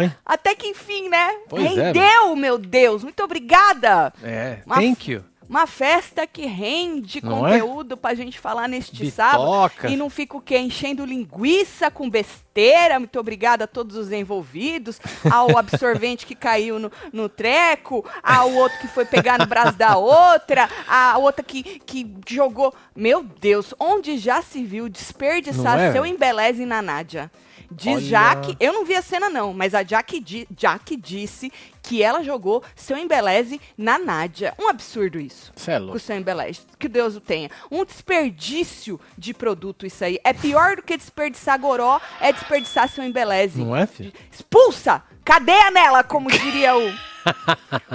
[0.00, 0.14] Hein?
[0.24, 1.30] Até que enfim, né?
[1.48, 3.02] Pois é, Rendeu, meu Deus.
[3.04, 4.12] Muito obrigada.
[4.22, 5.24] É, Uma thank you.
[5.48, 7.58] Uma festa que rende Não é?
[7.58, 9.10] conteúdo pra gente falar neste Bitoca.
[9.16, 9.92] sábado.
[9.92, 10.56] E não fica o quê?
[10.56, 13.00] Enchendo linguiça com besteira.
[13.00, 15.00] Muito obrigada a todos os envolvidos.
[15.28, 18.08] Ao absorvente que caiu no, no treco.
[18.22, 20.68] Ao outro que foi pegar no braço da outra.
[20.86, 22.72] A outra que, que jogou.
[22.94, 25.90] Meu Deus, onde já se viu desperdiçar é?
[25.90, 27.28] seu embeleze na Nádia?
[27.70, 28.00] Diz Olha.
[28.00, 31.52] Jaque, eu não vi a cena não, mas a Jaque, di, Jaque disse
[31.82, 34.54] que ela jogou seu embeleze na Nádia.
[34.58, 35.52] Um absurdo isso.
[35.54, 35.98] Cê é Com o louco.
[36.00, 36.60] seu embeleze.
[36.78, 37.50] Que Deus o tenha.
[37.70, 40.18] Um desperdício de produto isso aí.
[40.24, 43.60] É pior do que desperdiçar goró, é desperdiçar seu embeleze.
[43.62, 44.12] Não é, filho?
[44.30, 45.02] Expulsa!
[45.24, 46.92] Cadeia nela, como diria o,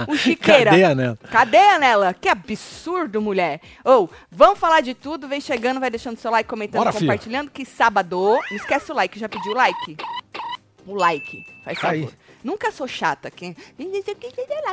[0.08, 0.70] o Chiqueira.
[0.70, 1.18] Cadeia nela.
[1.30, 2.14] Cadeia nela.
[2.14, 3.60] Que absurdo, mulher.
[3.84, 5.28] Ou, vamos falar de tudo.
[5.28, 7.50] Vem chegando, vai deixando seu like, comentando, Bora, compartilhando.
[7.50, 8.38] Que sábado.
[8.50, 9.18] Não esquece o like.
[9.18, 9.96] Já pediu o like?
[10.86, 11.44] O like.
[11.64, 12.02] Faz aí.
[12.02, 12.14] favor.
[12.42, 13.30] Nunca sou chata.
[13.30, 13.56] Quem...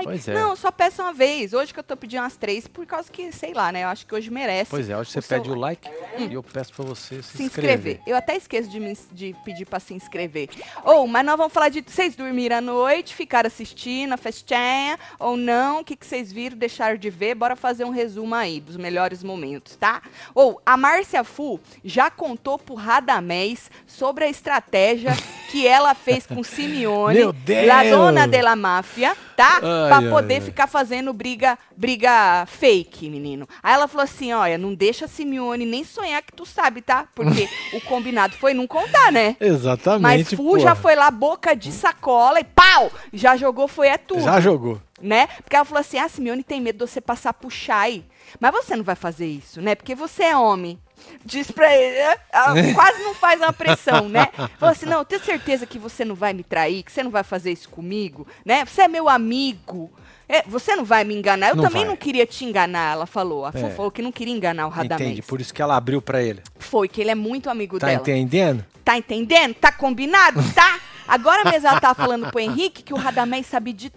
[0.03, 0.33] Pois é.
[0.33, 1.53] Não, só peço uma vez.
[1.53, 3.83] Hoje que eu tô pedindo umas três, por causa que, sei lá, né?
[3.83, 4.69] Eu acho que hoje merece.
[4.69, 7.44] Pois é, hoje você o pede o like e eu peço pra você se, se
[7.44, 8.00] inscrever.
[8.06, 10.50] Eu até esqueço de, me, de pedir pra se inscrever.
[10.84, 15.36] Ou, mas nós vamos falar de vocês dormiram à noite, ficaram assistindo a festinha, ou
[15.36, 18.78] não, o que, que vocês viram, deixaram de ver, bora fazer um resumo aí dos
[18.78, 20.02] melhores momentos, tá?
[20.34, 25.11] Ou, a Márcia Fu já contou pro Radamés sobre a estratégia
[25.52, 27.53] que ela fez com Simeone, Meu Deus!
[27.66, 29.56] La dona de la máfia, tá?
[29.56, 30.42] Ai, pra ai, poder ai.
[30.42, 33.48] ficar fazendo briga, briga fake, menino.
[33.62, 37.08] Aí ela falou assim, olha, não deixa a Simeone nem sonhar que tu sabe, tá?
[37.16, 39.36] Porque o combinado foi não contar, né?
[39.40, 40.02] Exatamente.
[40.02, 40.59] Mas Fu porra.
[40.59, 42.92] já foi lá, boca de sacola e pau!
[43.12, 44.22] Já jogou, foi é tudo.
[44.22, 44.81] Já jogou.
[45.02, 45.28] Né?
[45.44, 48.06] Porque ela falou assim, ah, Simeone tem medo de você passar pro Chay.
[48.40, 49.75] Mas você não vai fazer isso, né?
[49.75, 50.80] Porque você é homem.
[51.25, 51.97] Diz pra ele?
[52.31, 54.28] Ela quase não faz uma pressão, né?
[54.59, 57.12] Falou assim, não, eu tenho certeza que você não vai me trair, que você não
[57.12, 58.66] vai fazer isso comigo, né?
[58.66, 59.92] Você é meu amigo.
[60.28, 61.50] É, você não vai me enganar.
[61.50, 61.90] Eu Não também vai.
[61.90, 63.46] não queria te enganar, ela falou.
[63.46, 63.69] A É.
[63.72, 65.02] falou que não queria enganar o Radamés.
[65.09, 65.22] Entende?
[65.22, 66.42] Por isso que ela abriu pra ele.
[66.58, 68.00] Foi, que ele é muito amigo Tá dela.
[68.02, 68.66] entendendo?
[68.86, 69.53] Tá entendendo?
[69.53, 70.42] Tá combinado?
[70.53, 70.80] Tá?
[71.08, 73.92] Agora mesmo ela tá falando pro Henrique que o Radamés sabe de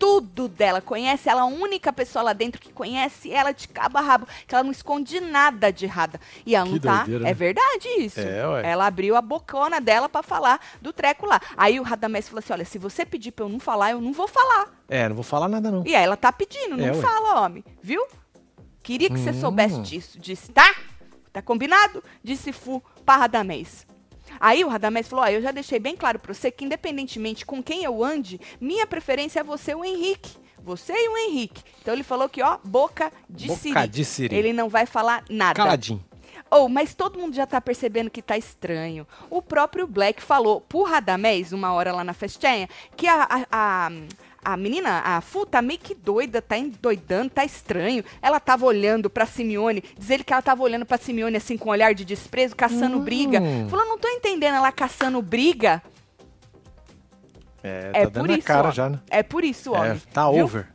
[0.00, 0.80] tudo dela.
[0.80, 4.26] Conhece ela, a única pessoa lá dentro que conhece ela de cabo a rabo.
[4.48, 6.18] Que ela não esconde nada de errada.
[6.46, 6.96] E ela Que não tá.
[7.04, 7.34] doideira, É né?
[7.34, 8.18] verdade isso.
[8.18, 8.70] É, ué.
[8.70, 11.38] Ela abriu a bocona dela pra falar do treco lá.
[11.56, 14.12] Aí o Radamés falou assim: olha, se você pedir pra eu não falar, eu não
[14.12, 14.68] vou falar.
[14.88, 15.86] É, não vou falar nada não.
[15.86, 17.62] E aí ela tá pedindo, não É, fala, homem.
[17.82, 18.04] Viu?
[18.82, 19.40] Queria que você Hum.
[19.40, 20.18] soubesse disso.
[20.18, 20.74] Disse, tá?
[21.32, 22.02] Tá combinado?
[22.24, 23.86] Disse Fu pra Radamés.
[24.38, 27.62] Aí o Radamés falou: ó, eu já deixei bem claro pra você que, independentemente com
[27.62, 30.38] quem eu ande, minha preferência é você o Henrique.
[30.62, 31.62] Você e o Henrique.
[31.80, 33.88] Então ele falou que, ó, boca de Boca siri.
[33.88, 34.36] de siri.
[34.36, 35.54] Ele não vai falar nada.
[35.54, 36.04] Caladinho.
[36.50, 39.06] Oh, mas todo mundo já tá percebendo que tá estranho.
[39.30, 43.90] O próprio Black falou pro Radamés, uma hora lá na festinha, que a, a, a,
[44.44, 48.02] a menina, a Fu, tá meio que doida, tá endoidando, tá estranho.
[48.22, 51.68] Ela tava olhando pra Simeone, diz ele que ela tava olhando pra Simeone assim com
[51.68, 53.02] um olhar de desprezo, caçando Hum.
[53.04, 53.40] briga.
[53.68, 55.82] Falou, não tô entendendo ela caçando briga.
[57.62, 58.70] É, É tá por dando a isso, cara ó.
[58.70, 59.00] já, né?
[59.10, 60.02] É por isso, É, homem.
[60.12, 60.44] tá Viu?
[60.44, 60.66] over.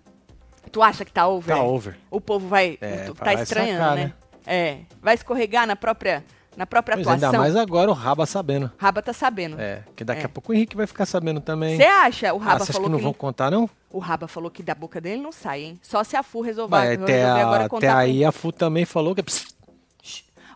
[0.71, 1.55] Tu acha que tá over?
[1.55, 1.63] Tá é?
[1.65, 1.97] over.
[2.11, 4.03] O povo vai, É, tá vai estranhando, sacar, né?
[4.05, 4.13] né?
[4.45, 6.23] É, vai escorregar na própria,
[6.55, 7.27] na própria Pois atuação.
[7.29, 8.71] ainda mais agora o Raba sabendo.
[8.77, 9.59] Raba tá sabendo.
[9.59, 10.25] É, que daqui É.
[10.25, 11.75] a pouco o Henrique vai ficar sabendo também.
[11.77, 12.33] Você acha?
[12.33, 13.69] O Ah, Raba acha falou que não que, vão não- contar, não?
[13.91, 15.79] o Raba falou que da boca dele não sai, hein?
[15.81, 18.85] Só se a Fu resolver, Vai, resolver até, agora contar até aí a Fu também
[18.85, 19.25] falou que é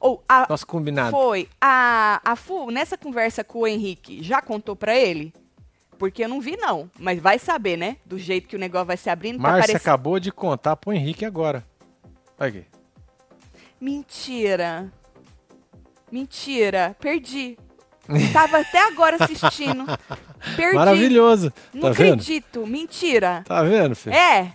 [0.01, 1.11] Ou a nosso combinado.
[1.11, 5.33] foi a a Fu nessa conversa com o Henrique já contou pra ele?
[5.97, 7.97] Porque eu não vi não, mas vai saber, né?
[8.05, 10.93] Do jeito que o negócio vai se abrindo, tá Márcia parecendo acabou de contar pro
[10.93, 11.65] Henrique agora.
[12.39, 12.65] Olha aqui.
[13.81, 14.91] Mentira.
[16.11, 17.57] Mentira, perdi.
[18.33, 19.85] Tava até agora assistindo.
[20.55, 20.75] Perdi.
[20.75, 21.53] Maravilhoso.
[21.73, 22.13] Não tá vendo?
[22.13, 22.65] acredito.
[22.65, 23.43] Mentira.
[23.45, 24.15] Tá vendo, filho?
[24.15, 24.53] É.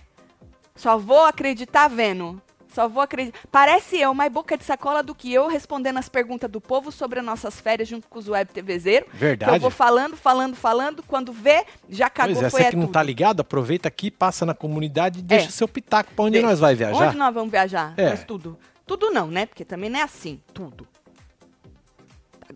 [0.75, 2.43] Só vou acreditar vendo.
[2.75, 3.39] Só vou acreditar.
[3.53, 7.21] Parece eu, mais boca de sacola do que eu respondendo as perguntas do povo sobre
[7.21, 9.07] as nossas férias junto com os web TVzeiro.
[9.07, 9.53] Que Verdade.
[9.55, 11.01] eu vou falando, falando, falando.
[11.05, 12.93] Quando vê, já cagou, Pois é, foi você é que não tudo.
[12.95, 15.51] tá ligado, aproveita aqui, passa na comunidade e deixa É.
[15.51, 16.49] seu pitaco pra onde Deixa.
[16.49, 17.07] nós vai viajar.
[17.07, 17.95] Onde nós vamos viajar?
[17.97, 18.11] É.
[18.11, 18.59] Nós tudo.
[18.85, 19.47] Tudo não, né?
[19.47, 20.41] Porque também não é assim.
[20.53, 20.89] Tudo.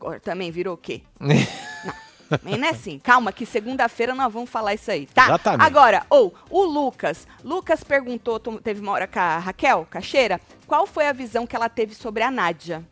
[0.01, 1.03] Agora também virou o quê?
[2.29, 2.99] Também não é assim.
[2.99, 5.25] Calma, que segunda-feira nós vamos falar isso aí, tá?
[5.25, 5.67] Exatamente.
[5.67, 7.27] Agora, ou, o Lucas.
[7.43, 11.71] Lucas perguntou, teve uma hora com a Raquel Cacheira, qual foi a visão que ela
[11.71, 12.85] teve sobre a Nádia?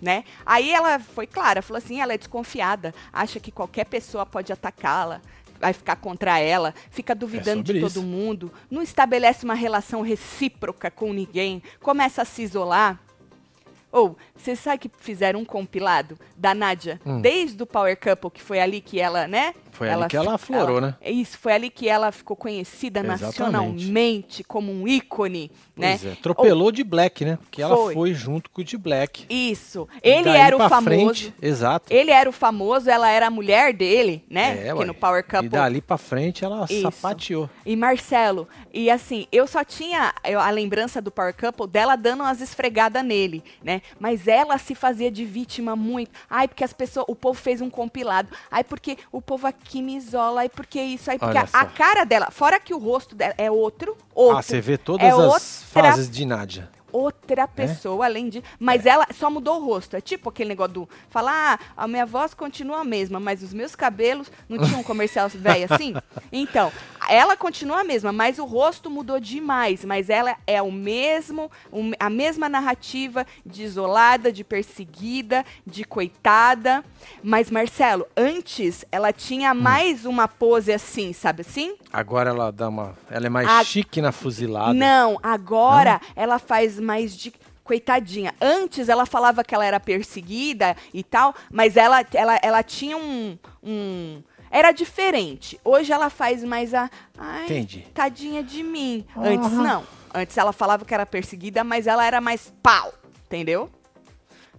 [0.00, 0.24] Né?
[0.44, 5.20] Aí ela foi clara, falou assim, ela é desconfiada, acha que qualquer pessoa pode atacá-la,
[5.60, 8.02] vai ficar contra ela, fica duvidando de sobre todo isso.
[8.02, 12.98] mundo, não estabelece uma relação recíproca com ninguém, começa a se isolar.
[13.92, 17.20] Ou, você sabe que fizeram um compilado da Nádia, Hum.
[17.20, 19.54] desde o Power Couple, que foi ali que ela, né?
[19.70, 20.94] Foi ali que ela aflorou, né?
[21.00, 23.22] É Isso, foi ali que ela ficou conhecida Exatamente.
[23.76, 25.98] nacionalmente como um ícone, né?
[25.98, 27.36] Pois é, atropelou o de Black, né?
[27.40, 27.94] Porque ela Foi.
[27.94, 29.26] foi junto com o de Black.
[29.28, 29.88] Isso.
[30.02, 30.84] Ele era o famoso.
[30.84, 31.92] frente, exato.
[31.92, 34.68] Ele era o famoso, ela era a mulher dele, né?
[34.68, 35.46] É, Porque no Power Couple.
[35.46, 36.82] E dali pra frente ela Isso.
[36.82, 37.48] sapateou.
[37.64, 42.40] E Marcelo, e assim, eu só tinha a lembrança do Power Couple dela dando umas
[42.40, 43.81] esfregadas nele, né?
[43.98, 46.10] Mas ela se fazia de vítima muito.
[46.28, 48.28] Ai, porque as pessoas, o povo fez um compilado.
[48.50, 50.42] Ai, porque o povo aqui me isola.
[50.42, 51.10] Ai, porque isso.
[51.10, 54.38] Ai, porque a, a cara dela, fora que o rosto dela é outro, outro.
[54.38, 56.70] Ah, você vê todas É as outra- fases de Nádia.
[56.92, 58.42] outra pessoa, além de.
[58.58, 59.96] Mas ela só mudou o rosto.
[59.96, 60.88] É tipo aquele negócio do.
[61.08, 64.30] Falar, ah, a minha voz continua a mesma, mas os meus cabelos.
[64.48, 65.94] Não tinha um comercial velho assim?
[66.30, 66.70] Então,
[67.08, 69.84] ela continua a mesma, mas o rosto mudou demais.
[69.84, 76.84] Mas ela é o mesmo, o- a mesma narrativa de isolada, de perseguida, de coitada.
[77.22, 81.76] Mas, Marcelo, antes ela tinha mais uma pose assim, sabe assim?
[81.92, 82.96] Agora ela dá uma.
[83.10, 84.72] Ela é mais A- chique na fuzilada.
[84.74, 87.32] Não, agora ela faz mais de
[87.64, 88.34] coitadinha.
[88.40, 93.38] Antes ela falava que ela era perseguida e tal, mas ela, ela, ela tinha um,
[93.62, 94.20] um-
[94.54, 95.58] Era diferente.
[95.64, 96.90] Hoje ela faz mais a.
[97.16, 97.86] Ai, Entendi.
[97.94, 99.06] tadinha de mim.
[99.16, 99.62] Antes Aham.
[99.62, 99.84] não.
[100.14, 102.92] Antes ela falava que era perseguida, mas ela era mais pau.
[103.24, 103.70] Entendeu?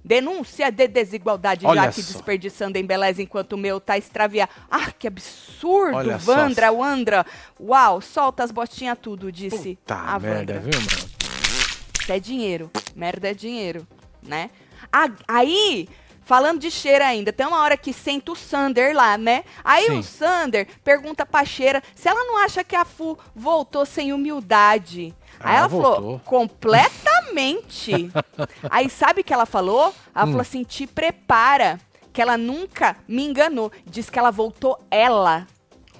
[0.03, 2.11] Denúncia de desigualdade, Olha já que só.
[2.11, 4.51] desperdiçando em beleza enquanto o meu tá extraviado.
[4.69, 6.35] Ah, que absurdo, Olha só.
[6.35, 7.25] Vandra, Wandra.
[7.59, 11.09] Uau, solta as botinhas tudo, disse Puta a merda, viu, mano?
[12.01, 12.69] Isso é dinheiro.
[12.95, 13.87] Merda é dinheiro,
[14.21, 14.49] né?
[14.91, 15.87] Ah, aí,
[16.25, 19.43] falando de cheira ainda, tem uma hora que senta o Sander lá, né?
[19.63, 19.99] Aí Sim.
[19.99, 25.13] o Sander pergunta pra cheira se ela não acha que a Fu voltou sem humildade.
[25.39, 25.95] Aí Ah, ela voltou.
[25.95, 28.11] falou, completamente.
[28.69, 29.89] aí sabe o que ela falou?
[29.89, 29.93] Hum.
[30.15, 31.79] Ela falou assim, te prepara,
[32.11, 33.71] que ela nunca me enganou.
[33.85, 35.47] Diz que ela voltou ela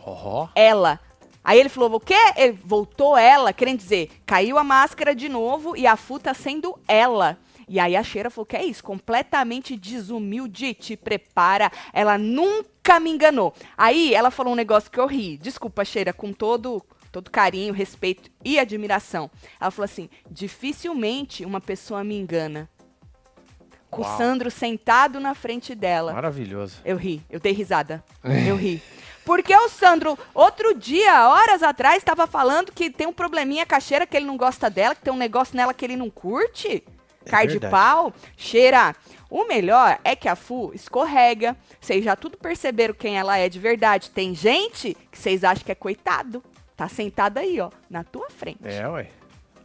[0.05, 0.99] Ó, ela.
[1.43, 2.15] Aí ele falou, o quê?
[2.37, 6.77] Ele voltou ela, querendo dizer, caiu a máscara de novo e a Fu tá sendo
[6.87, 7.37] ela.
[7.67, 8.83] E aí a Cheira falou, que é isso?
[8.83, 11.71] Completamente desumilde, te prepara.
[11.91, 13.53] Ela nunca me enganou.
[13.77, 15.37] Aí ela falou um negócio que eu ri.
[15.37, 19.29] Desculpa, Cheira, com todo, todo carinho, respeito e admiração.
[19.59, 22.69] Ela falou assim, dificilmente uma pessoa me engana.
[23.89, 24.17] Com o.
[24.17, 26.13] Sandro sentado na frente dela.
[26.13, 26.77] maravilhoso.
[26.83, 28.03] Eu ri, eu dei risada.
[28.23, 28.81] Eu ri.
[29.25, 33.79] Porque o Sandro, outro dia, horas atrás, estava falando que tem um probleminha com a
[33.79, 36.83] cheira, que ele não gosta dela, que tem um negócio nela que ele não curte.
[37.25, 38.13] É Car de pau.
[38.37, 38.95] Cheira.
[39.29, 41.55] O melhor é que a Fu escorrega.
[41.79, 44.11] Vocês já tudo perceberam quem ela é de verdade.
[44.11, 46.43] Tem gente que vocês acham que é coitado.
[46.75, 48.59] Tá sentado aí, ó, na tua frente.
[48.63, 49.09] É, ué.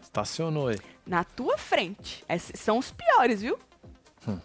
[0.02, 0.78] Estacionou aí.
[1.06, 2.24] Na tua frente.
[2.28, 3.58] Esses são os piores, viu?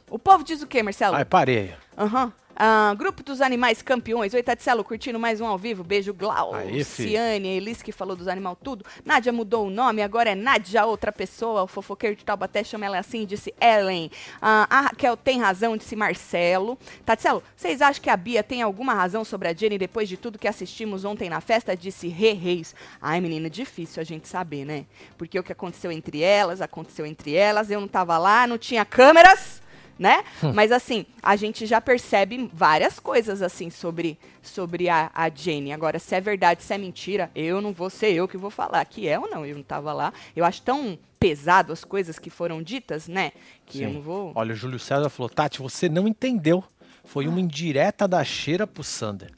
[0.09, 1.15] O povo diz o quê, Marcelo?
[1.15, 1.73] Ai, parei.
[1.97, 2.31] Aham.
[2.55, 4.33] Ah, grupo dos Animais Campeões.
[4.33, 5.83] Oi, Tatselo, curtindo mais um ao vivo.
[5.83, 6.53] Beijo, Glau.
[6.53, 6.83] Aí.
[6.83, 8.85] Ciane, Elis, que falou dos animal tudo.
[9.03, 11.63] Nádia mudou o nome, agora é Nádia, outra pessoa.
[11.63, 14.11] O fofoqueiro de Taubaté chama ela assim, disse Ellen.
[14.39, 16.77] Ah, a Raquel tem razão, disse Marcelo.
[17.03, 20.37] Tatselo, vocês acham que a Bia tem alguma razão sobre a Jenny depois de tudo
[20.37, 21.75] que assistimos ontem na festa?
[21.75, 22.75] Disse Re Reis.
[23.01, 24.85] Ai, menina, difícil a gente saber, né?
[25.17, 27.71] Porque o que aconteceu entre elas, aconteceu entre elas.
[27.71, 29.62] Eu não tava lá, não tinha câmeras
[29.97, 30.23] né?
[30.53, 35.71] Mas assim, a gente já percebe várias coisas assim sobre, sobre a, a Jenny.
[35.71, 38.83] Agora, se é verdade, se é mentira, eu não vou ser eu que vou falar
[38.85, 39.45] que é ou não.
[39.45, 40.13] Eu não tava lá.
[40.35, 43.31] Eu acho tão pesado as coisas que foram ditas, né?
[43.65, 43.95] Que eu Sim.
[43.95, 44.31] não vou.
[44.35, 46.63] Olha, o Júlio César falou, Tati, você não entendeu.
[47.05, 49.31] Foi uma indireta da cheira pro Sander.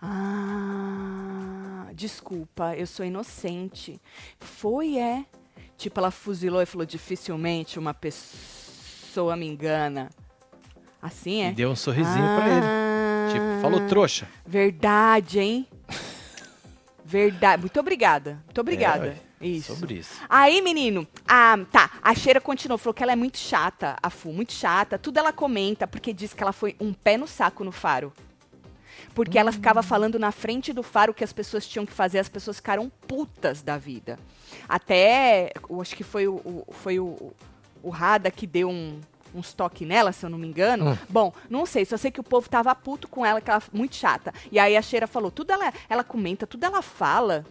[0.00, 4.00] Ah, desculpa, eu sou inocente.
[4.38, 5.24] Foi, é.
[5.76, 8.67] Tipo, ela fuzilou e falou: dificilmente uma pessoa
[9.36, 10.10] me engana.
[11.00, 11.48] Assim é?
[11.50, 12.66] E deu um sorrisinho pra ele.
[12.66, 14.26] Ah, Tipo, falou trouxa.
[14.46, 15.66] Verdade, hein?
[17.04, 17.62] Verdade.
[17.62, 18.40] Muito obrigada.
[18.44, 19.06] Muito obrigada.
[19.06, 19.74] É, ué, isso.
[19.74, 20.20] Sobre isso.
[20.28, 24.32] Aí, menino, a, tá, a Cheira continuou, falou que ela é muito chata, a Fu,
[24.32, 24.98] muito chata.
[24.98, 28.12] Tudo ela comenta, porque diz que ela foi um pé no saco no faro.
[29.14, 32.28] Porque ela ficava falando na frente do faro que as pessoas tinham que fazer, as
[32.28, 34.18] pessoas ficaram putas da vida.
[34.68, 37.32] Até, acho que foi o, o- foi o,
[37.82, 39.00] o Rada que deu um,
[39.34, 40.90] uns toques nela, se eu não me engano.
[40.90, 40.98] Hum.
[41.08, 43.96] Bom, não sei, só sei que o povo tava puto com ela, que ela muito
[43.96, 44.32] chata.
[44.50, 47.44] E aí a Cheira falou, tudo ela, ela comenta, tudo ela fala.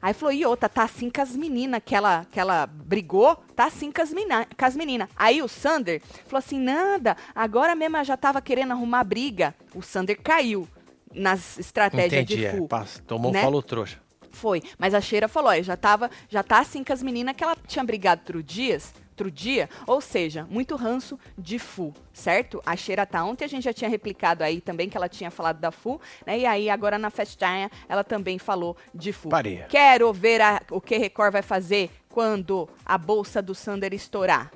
[0.00, 3.64] Aí falou, e outra, tá assim com as meninas que ela, que ela brigou, tá
[3.64, 5.08] assim com as, mina, com as meninas.
[5.16, 9.54] Aí o Sander falou assim, nada, agora mesmo ela já tava querendo arrumar briga.
[9.74, 10.68] O Sander caiu
[11.12, 12.56] nas estratégias Entendi, de é.
[12.56, 12.68] Fu.
[12.68, 13.42] passa, Tomou, né?
[13.42, 13.98] falou trouxa.
[14.30, 17.42] Foi, mas a Cheira falou, ó, já tava, já tá assim com as meninas que
[17.42, 22.62] ela tinha brigado outro dias, outro dia, ou seja, muito ranço de Fu, certo?
[22.64, 25.58] A Cheira tá ontem, a gente já tinha replicado aí também que ela tinha falado
[25.58, 26.38] da Fu, né?
[26.38, 29.28] E aí agora na festinha ela também falou de Fu.
[29.28, 29.66] Pareia.
[29.68, 34.52] Quero ver a- o que Record vai fazer quando a bolsa do Sander estourar.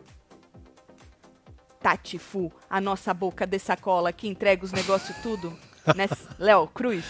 [1.81, 5.52] Tati Fu, a nossa boca de sacola que entrega os negócios tudo,
[5.97, 6.09] né?
[6.39, 7.05] Léo Cruz.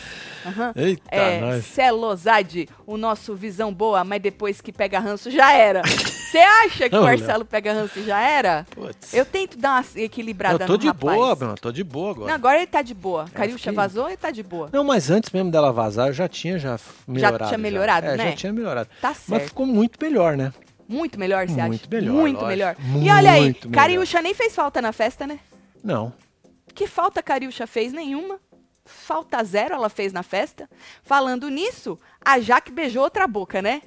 [0.45, 0.73] Aham.
[0.75, 1.64] Eita, É, nós.
[1.67, 5.83] Celosade, o nosso visão boa, mas depois que pega ranço já era.
[5.83, 8.67] Você acha que o Não, Marcelo pega ranço e já era?
[8.71, 9.12] Putz.
[9.14, 11.17] Eu tento dar uma equilibrada Eu tô de rapaz.
[11.17, 11.55] boa, Bruno.
[11.61, 12.26] Tô de boa agora.
[12.29, 13.26] Não, agora ele tá de boa.
[13.33, 14.69] Cariúcha fiquei- vazou e tá de boa.
[14.73, 17.45] Não, mas antes mesmo dela vazar, eu já tinha já melhorado.
[17.47, 18.31] tinha melhorado, É, né?
[18.31, 18.88] Já tinha melhorado.
[19.00, 19.45] Tá Mas certo.
[19.49, 20.52] ficou muito melhor, né?
[20.88, 21.69] Muito melhor, você acha?
[21.69, 22.49] Muito melhor, Muito lógico.
[22.50, 22.76] melhor.
[22.79, 23.55] E Muito olha aí.
[23.55, 25.38] Cariúcha nem fez falta na festa, né?
[25.85, 26.12] Não.
[26.75, 27.93] Que falta Cariúcha fez?
[27.93, 28.38] Nenhuma.
[28.85, 30.69] Falta zero ela fez na festa.
[31.03, 33.83] Falando nisso, a Jaque beijou outra boca, né?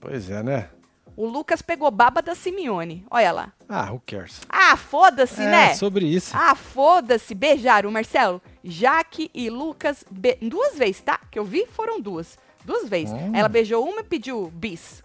[0.00, 0.70] Pois é, né?
[1.16, 3.04] O Lucas pegou baba da Simeone.
[3.10, 3.52] Olha lá.
[3.68, 4.40] Ah, who cares?
[4.48, 5.74] Ah, foda-se, é, né?
[5.74, 6.30] sobre isso.
[6.36, 7.34] Ah, foda-se.
[7.34, 8.40] Beijaram, Marcelo.
[8.62, 10.04] Jaque e Lucas.
[10.08, 11.18] be- Duas vezes, tá?
[11.28, 12.38] Que eu vi foram duas.
[12.64, 13.12] Duas vezes.
[13.12, 13.32] Hum.
[13.34, 15.02] Ela beijou uma e pediu bis.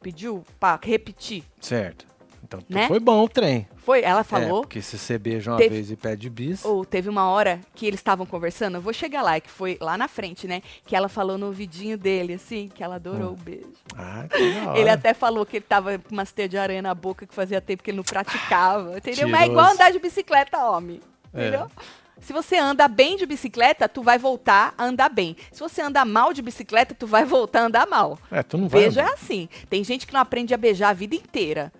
[0.00, 1.44] Pediu pra repetir.
[1.60, 2.06] Certo.
[2.46, 2.86] Então Né?
[2.88, 3.66] foi bom o trem.
[3.76, 4.62] Foi, ela É, falou.
[4.62, 6.64] porque se você beija uma Teve- vez e pede bis.
[6.64, 9.96] Ou teve uma hora que eles estavam conversando, eu vou chegar lá, que foi lá
[9.98, 10.62] na frente, né?
[10.86, 13.66] Que ela falou no ouvidinho dele, assim, que ela adorou o beijo.
[13.96, 14.78] Ah, que da hora.
[14.78, 17.60] Ele até falou que ele tava com umas teias de aranha na boca que fazia
[17.60, 18.96] tempo que ele não praticava.
[18.98, 19.28] Entendeu?
[19.28, 21.00] Mas é igual andar de bicicleta, homem.
[21.34, 21.48] É.
[21.48, 21.70] Entendeu?
[22.18, 25.36] Se você anda bem de bicicleta, tu vai voltar a andar bem.
[25.52, 28.18] Se você anda mal de bicicleta, tu vai voltar a andar mal.
[28.32, 28.80] É, tu não vai.
[28.80, 29.48] Beijo é assim.
[29.68, 31.70] Tem gente que não aprende a beijar a vida inteira.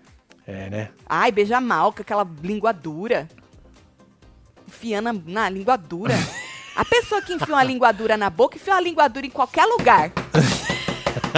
[0.47, 0.89] É, né?
[1.05, 3.27] Ai, beija mal, com aquela língua dura.
[4.65, 6.15] Enfiando na, língua dura.
[6.73, 9.65] A pessoa que enfia uma língua dura na boca, enfia uma língua dura em qualquer
[9.65, 10.11] lugar.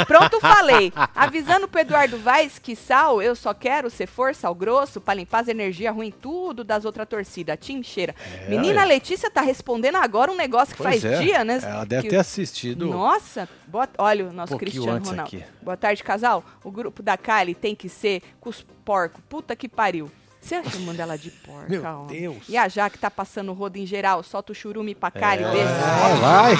[0.07, 0.91] Pronto, falei.
[1.15, 5.39] Avisando pro Eduardo Vaz que sal, eu só quero ser força ao grosso pra limpar
[5.41, 7.57] as energias ruins tudo das outras torcidas.
[7.59, 8.15] Tim cheira.
[8.45, 8.85] É, Menina ué.
[8.85, 11.19] Letícia tá respondendo agora um negócio que Pois faz é.
[11.21, 11.59] dia, né?
[11.61, 12.85] Ela deve que- ter assistido.
[12.87, 15.21] nossa, boa, olha o nosso Um Cristiano Ronaldo.
[15.21, 15.43] aqui.
[15.61, 16.43] Boa tarde, casal.
[16.63, 19.21] O grupo da Kali tem que ser com os porcos.
[19.29, 20.09] Puta que pariu.
[20.41, 22.21] Você chamando ela de porca, Meu homem?
[22.21, 22.43] Deus.
[22.47, 24.23] E a Jaque tá passando rodo em geral.
[24.23, 25.43] Solta o churume pra Kali.
[25.43, 25.57] Beijo.
[25.67, 26.55] É, vai.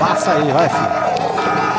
[0.00, 1.77] Passa aí, vai, filho.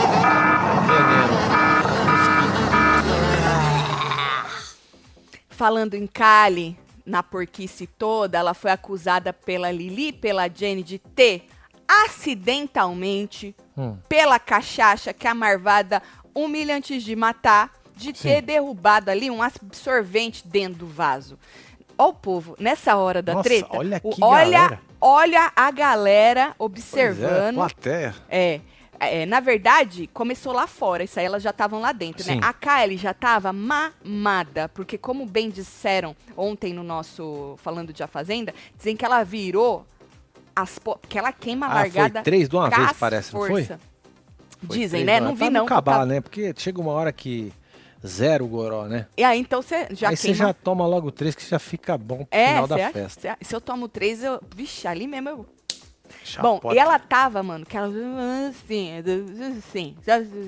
[5.50, 11.00] Falando em Kali, na porquice toda, ela foi acusada pela Lili e pela Jenny de
[11.00, 11.48] ter
[11.88, 13.98] acidentalmente, Hum.
[14.08, 16.02] pela cachaça que a Marvada
[16.34, 18.42] humilha antes de matar, de ter Sim.
[18.44, 21.38] derrubado ali um absorvente dentro do vaso.
[21.98, 24.82] Ó o povo, nessa hora da Nossa, treta, olha o- olha, galera.
[25.02, 27.56] olha a galera Pois é, observando.
[27.56, 28.16] plateia.
[28.30, 28.62] É.
[29.00, 32.36] é, na verdade, começou lá fora, isso aí elas já estavam lá dentro, Sim.
[32.36, 32.42] né?
[32.44, 38.08] A Kylie já tava mamada, porque como bem disseram ontem no nosso Falando de A
[38.08, 39.86] Fazenda, dizem que ela virou
[40.56, 43.42] as po- que ela queima a Ah, largada foi três de uma vez, parece, não
[43.48, 43.64] foi?
[43.66, 43.78] Foi
[44.64, 45.22] Dizem, né?
[45.22, 45.60] Não vi Pra não.
[45.62, 46.20] eu acabar, tava- né?
[46.20, 47.54] Porque chega uma hora que
[48.06, 49.08] zero o goró, né?
[49.18, 52.26] E aí, então você já aí você já toma logo três que já fica bom
[52.26, 52.90] pro É, final da acha?
[52.92, 53.28] festa.
[53.32, 53.38] Acha?
[53.42, 54.42] Se eu tomo três, eu.
[54.54, 55.46] Vixe, ali mesmo eu.
[56.42, 57.90] Bom, e ela tava, mano, que ela
[58.50, 58.92] assim,
[59.58, 59.96] assim,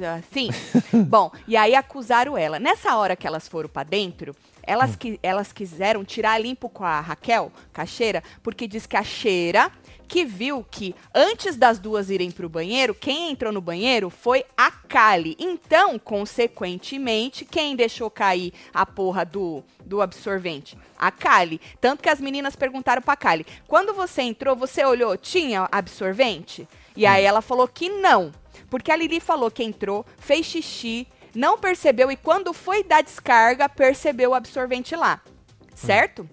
[0.06, 0.50] assim.
[1.08, 2.60] Bom, e aí acusaram ela.
[2.60, 7.00] Nessa hora que elas foram pra dentro, elas, que, elas quiseram tirar limpo com a
[7.00, 9.72] Raquel, com a Cheira, porque diz que a Cheira
[10.12, 14.70] que viu que antes das duas irem pro banheiro, quem entrou no banheiro foi a
[14.70, 15.38] Kali.
[15.40, 20.78] Então, consequentemente, quem deixou cair a porra do, do absorvente?
[21.00, 21.62] A Kali.
[21.80, 26.68] Tanto que as meninas perguntaram pra Kali: quando você entrou, você olhou, tinha absorvente?
[26.94, 28.34] E aí ela falou que não.
[28.70, 33.70] Porque a Lili falou que entrou, fez xixi, não percebeu e quando foi dar descarga,
[33.70, 35.22] percebeu o absorvente lá.
[35.74, 36.30] Certo?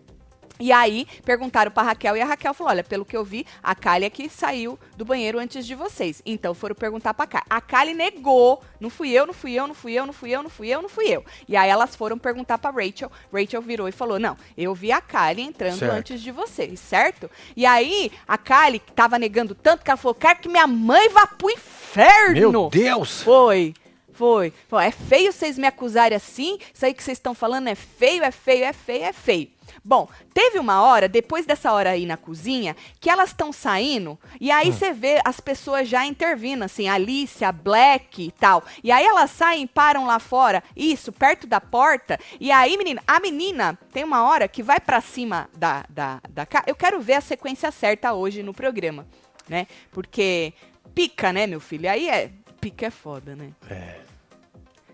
[0.61, 3.75] E aí, perguntaram pra Raquel e a Raquel falou: Olha, pelo que eu vi, a
[3.75, 6.21] Kali é que saiu do banheiro antes de vocês.
[6.27, 7.45] Então foram perguntar pra Kali.
[7.49, 10.43] A Kali negou: Não fui eu, não fui eu, não fui eu, não fui eu,
[10.43, 11.25] não fui eu, não fui eu.
[11.49, 13.11] E aí elas foram perguntar pra Rachel.
[13.33, 15.95] Rachel virou e falou: Não, eu vi a Kali entrando Certo.
[15.95, 17.31] antes de vocês, certo?
[17.57, 21.09] E aí a Kali que tava negando tanto que ela falou: Quero que minha mãe
[21.09, 22.51] vá pro inferno.
[22.51, 23.23] Meu Deus!
[23.23, 23.75] Foi.
[24.13, 24.53] Foi.
[24.69, 26.59] Pô, é feio vocês me acusarem assim?
[26.75, 29.49] Isso aí que vocês estão falando é feio, é feio, é feio, é feio.
[29.89, 34.51] Bom, teve uma hora, depois dessa hora aí na cozinha, que elas estão saindo e
[34.51, 38.63] aí você vê as pessoas já intervindo, assim, a Alice, a Black e tal.
[38.85, 42.19] E aí elas saem, param lá fora, isso, perto da porta.
[42.39, 46.45] E aí, menina, a menina tem uma hora que vai pra cima da, da, da
[46.45, 49.07] ca- Eu quero ver a sequência certa hoje no programa,
[49.49, 49.67] né?
[49.91, 50.53] Porque
[50.95, 51.89] pica, né, meu filho?
[51.91, 52.31] Aí é.
[52.61, 53.53] Pica é foda, né?
[53.71, 54.01] É.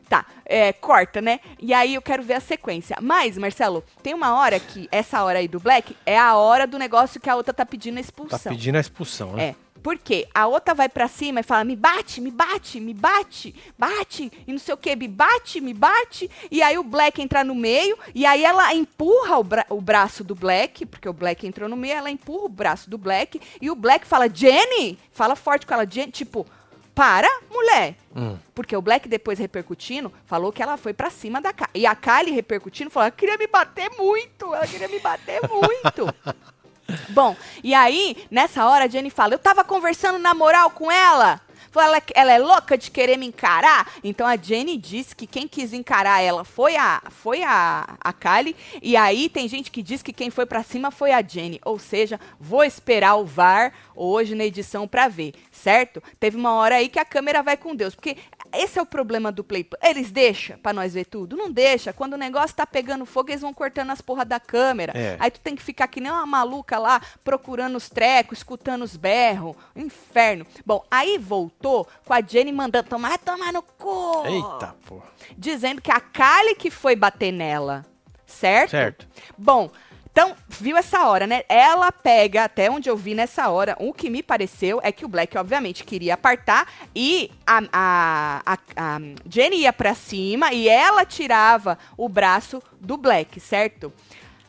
[0.08, 1.40] Tá, é, corta, né?
[1.58, 2.96] E aí eu quero ver a sequência.
[3.00, 6.78] Mas, Marcelo, tem uma hora que, essa hora aí do Black, é a hora do
[6.78, 8.52] negócio que a outra tá pedindo a Tá expulsão.
[8.52, 9.44] pedindo a expulsão, né?
[9.60, 9.64] É.
[9.82, 10.26] Por quê?
[10.34, 14.50] A outra vai pra cima e fala: me bate, me bate, me bate, bate, e
[14.52, 16.30] não sei o que, me bate, me bate.
[16.50, 20.24] E aí o Black entra no meio, e aí ela empurra o, bra- o braço
[20.24, 23.70] do Black, porque o Black entrou no meio, ela empurra o braço do Black, e
[23.70, 24.98] o Black fala: Jenny!
[25.12, 26.46] Fala forte com ela, Jenny, tipo,
[26.94, 27.28] para,
[27.64, 27.96] mulher.
[28.14, 28.36] Hum.
[28.54, 31.70] Porque o Black, depois repercutindo, falou que ela foi pra cima da Kylie.
[31.74, 36.14] E a Kylie repercutindo falou: ela queria me bater muito, ela queria me bater muito.
[37.08, 41.40] Bom, e aí, nessa hora, a Jenny fala: Eu tava conversando na moral com ela.
[41.74, 43.90] Falou, Ela, ela é louca de querer me encarar?
[44.04, 48.54] Então a Jenny disse que quem quis encarar ela foi a, foi a, a Kylie.
[48.80, 51.60] E aí tem gente que diz que quem foi pra cima foi a Jenny.
[51.64, 56.00] Ou seja, vou esperar o VAR hoje na edição pra ver, certo?
[56.20, 57.96] Teve uma hora aí que a câmera vai com Deus.
[57.96, 58.18] Porque
[58.58, 59.68] esse é o problema do Play.
[59.82, 61.36] Eles deixam pra nós ver tudo?
[61.36, 61.92] Não deixa.
[61.92, 64.92] Quando o negócio tá pegando fogo, eles vão cortando as porra da câmera.
[64.96, 65.16] É.
[65.18, 68.96] Aí tu tem que ficar que nem uma maluca lá, procurando os trecos, escutando os
[68.96, 69.56] berros.
[69.74, 70.46] Inferno.
[70.64, 74.24] Bom, aí voltou com a Jenny mandando tomar, tomar no cu.
[74.26, 75.02] Eita, pô.
[75.36, 77.84] Dizendo que a Kylie que foi bater nela.
[78.26, 78.70] Certo?
[78.70, 79.06] Certo.
[79.38, 79.70] Bom,
[80.14, 81.42] então, viu essa hora, né?
[81.48, 85.08] Ela pega, até onde eu vi nessa hora, o que me pareceu é que o
[85.08, 91.04] Black, obviamente, queria apartar e a, a, a, a Jenny ia pra cima e ela
[91.04, 93.92] tirava o braço do Black, certo?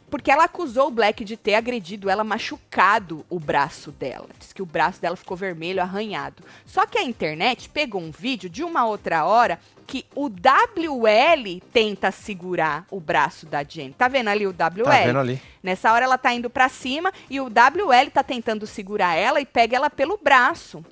[0.09, 4.27] Porque ela acusou o Black de ter agredido ela, machucado o braço dela.
[4.39, 6.43] Diz que o braço dela ficou vermelho, arranhado.
[6.65, 12.11] Só que a internet pegou um vídeo de uma outra hora que o WL tenta
[12.11, 13.93] segurar o braço da Jenny.
[13.93, 14.83] Tá vendo ali o WL?
[14.83, 15.41] Tá vendo ali?
[15.61, 19.45] Nessa hora ela tá indo pra cima e o WL tá tentando segurar ela e
[19.45, 20.83] pega ela pelo braço.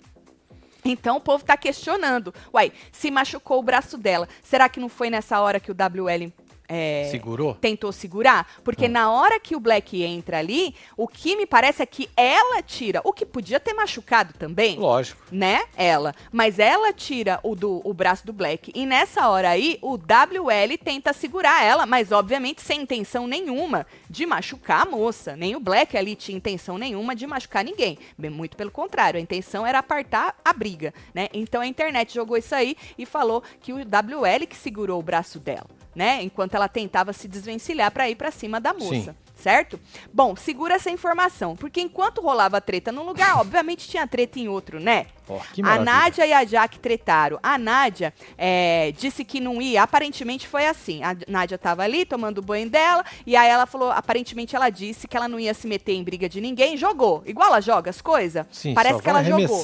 [0.85, 2.33] Então o povo tá questionando.
[2.53, 6.31] Uai, se machucou o braço dela, será que não foi nessa hora que o WL
[6.67, 7.53] é, Segurou?
[7.55, 8.47] tentou segurar?
[8.63, 12.61] Porque na hora que o Black entra ali, o que me parece é que ela
[12.61, 15.21] tira, o que podia ter machucado também, Lógico.
[15.31, 15.63] né?
[15.75, 16.13] Ela.
[16.31, 18.71] Mas ela tira o, do, o braço do Black.
[18.73, 24.25] E nessa hora aí, o WL tenta segurar ela, mas obviamente sem intenção nenhuma de
[24.25, 25.35] machucar a moça.
[25.35, 27.97] Nem o Black ali tinha intenção nenhuma de machucar ninguém.
[28.17, 31.27] Bem, muito pelo contrário, a intenção era apartar a briga, né?
[31.33, 35.39] Então a internet jogou isso aí e falou que o WL que segurou o braço
[35.39, 36.21] dela, né?
[36.21, 39.11] Enquanto ela tentava se desvencilhar para ir para cima da moça.
[39.11, 39.15] Sim.
[39.35, 39.77] Certo?
[40.13, 44.79] Bom, segura essa informação, porque enquanto rolava treta num lugar, obviamente tinha treta em outro,
[44.79, 45.07] né?
[45.53, 45.79] Que a.
[45.79, 47.39] Nádia e a Jaque tretaram.
[47.43, 49.83] A Nádia é, disse que não ia.
[49.83, 51.03] Aparentemente foi assim.
[51.03, 53.03] A Nádia tava ali tomando o banho dela.
[53.25, 53.91] E aí ela falou.
[53.91, 56.77] Aparentemente ela disse que ela não ia se meter em briga de ninguém.
[56.77, 57.23] Jogou.
[57.25, 58.45] Igual ela joga as coisas.
[58.51, 59.63] Sim, Parece que ela jogou.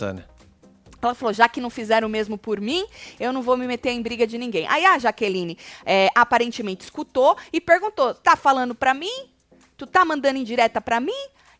[1.01, 2.85] Ela falou, já que não fizeram o mesmo por mim,
[3.19, 4.67] eu não vou me meter em briga de ninguém.
[4.67, 9.29] Aí a Jaqueline é, aparentemente escutou e perguntou: tá falando pra mim?
[9.77, 11.11] Tu tá mandando indireta pra mim?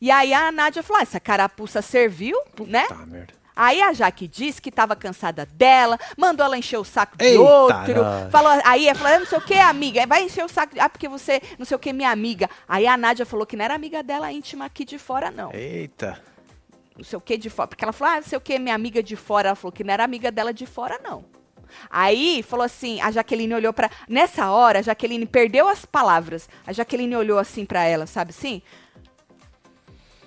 [0.01, 2.85] E aí a Nádia falou: ah, essa carapuça serviu, né?
[2.87, 3.39] Tá, merda.
[3.55, 7.41] Aí a Jaque disse que tava cansada dela, mandou ela encher o saco de Eita,
[7.41, 7.95] outro.
[8.01, 8.31] nós.
[8.31, 10.07] Falou, aí ela falou, "Ah, não sei o que, amiga.
[10.07, 10.73] Vai encher o saco.
[10.75, 12.49] de- Ah, porque você, não sei o que, minha amiga.
[12.69, 15.51] Aí a Nádia falou que não era amiga dela íntima aqui de fora, não.
[15.53, 16.21] Eita.
[16.99, 17.67] Não sei o que de fora.
[17.67, 19.47] Porque ela falou, ah, não sei o que, minha amiga de fora.
[19.49, 21.23] Ela falou que não era amiga dela de fora, não.
[21.89, 23.89] Aí falou assim, a Jaqueline olhou pra.
[24.07, 26.49] Nessa hora, a Jaqueline perdeu as palavras.
[26.67, 28.61] A Jaqueline olhou assim pra ela, sabe assim?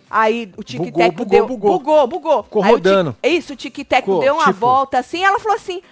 [0.08, 1.46] Aí o tic-tac bugou, deu.
[1.46, 1.78] bugou.
[1.78, 2.42] bugou, bugou.
[2.42, 3.16] Ficou rodando.
[3.22, 5.24] tic- Isso, o tic-tac Ficou, deu uma tipo- volta assim.
[5.24, 5.82] Ela falou assim: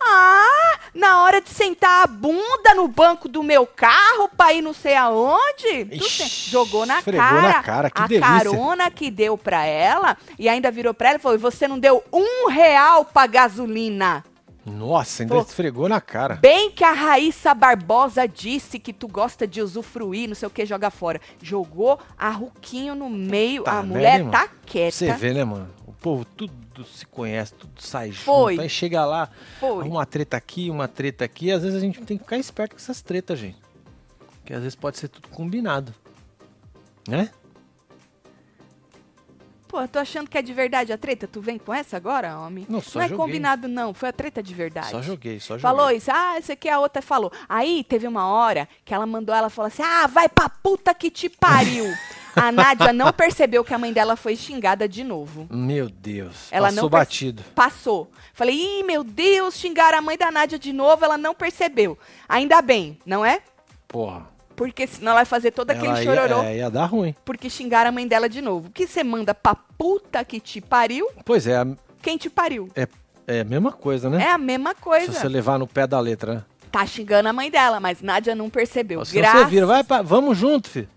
[0.00, 4.72] Ah, na hora de sentar a bunda no banco do meu carro pra ir não
[4.72, 5.88] sei aonde.
[5.90, 7.42] Ixi, jogou na cara.
[7.42, 8.28] na cara, que a delícia.
[8.30, 11.78] carona que deu pra ela e ainda virou pra ela e falou: "E você não
[11.78, 14.24] deu um real pra gasolina.
[14.68, 15.40] Nossa, ainda Pô.
[15.42, 16.34] esfregou na cara.
[16.36, 20.66] Bem que a Raíssa Barbosa disse que tu gosta de usufruir, não sei o que,
[20.66, 21.20] joga fora.
[21.40, 24.96] Jogou a Ruquinho no meio, Tá a merda, mulher hein, tá quieta.
[24.96, 25.68] Você vê, né, mano?
[26.06, 28.52] Povo tudo se conhece, tudo sai Foi.
[28.52, 28.62] junto.
[28.62, 29.82] Aí chega lá, Foi.
[29.88, 31.50] uma treta aqui, uma treta aqui.
[31.50, 33.58] Às vezes a gente tem que ficar esperto com essas tretas, gente.
[34.36, 35.92] Porque às vezes pode ser tudo combinado.
[37.08, 37.28] Né?
[39.66, 41.26] Pô, tô achando que é de verdade a treta.
[41.26, 42.64] Tu vem com essa agora, homem?
[42.68, 43.26] Não, só não é joguei.
[43.26, 43.92] combinado, não.
[43.92, 44.90] Foi a treta de verdade.
[44.90, 45.62] Só joguei, só joguei.
[45.62, 47.32] Falou isso, ah, isso aqui a outra falou.
[47.48, 51.10] Aí teve uma hora que ela mandou ela falar assim: ah, vai pra puta que
[51.10, 51.84] te pariu.
[52.36, 55.46] a Nádia não percebeu que a mãe dela foi xingada de novo.
[55.50, 56.48] Meu Deus.
[56.50, 57.42] Ela passou não batido.
[57.54, 58.10] Passou.
[58.34, 61.98] Falei, ih, meu Deus, xingaram a mãe da Nádia de novo, ela não percebeu.
[62.28, 63.40] Ainda bem, não é?
[63.88, 64.26] Porra.
[64.54, 66.42] Porque senão ela vai fazer todo aquele ela chororô.
[66.42, 67.14] ia, é, ia dar ruim.
[67.24, 68.70] Porque xingaram a mãe dela de novo.
[68.70, 71.66] Que você manda pra puta que te pariu, Pois é, a-
[72.00, 72.68] quem te pariu?
[72.74, 72.86] é,
[73.26, 74.22] é a mesma coisa, né?
[74.24, 75.12] É a mesma Se coisa.
[75.12, 76.44] você levar no pé da letra, né?
[76.72, 79.02] tá xingando a mãe dela, mas Nádia não percebeu.
[79.04, 79.48] Se você Graças...
[79.48, 80.88] vira, vai pra, vamos junto, filho.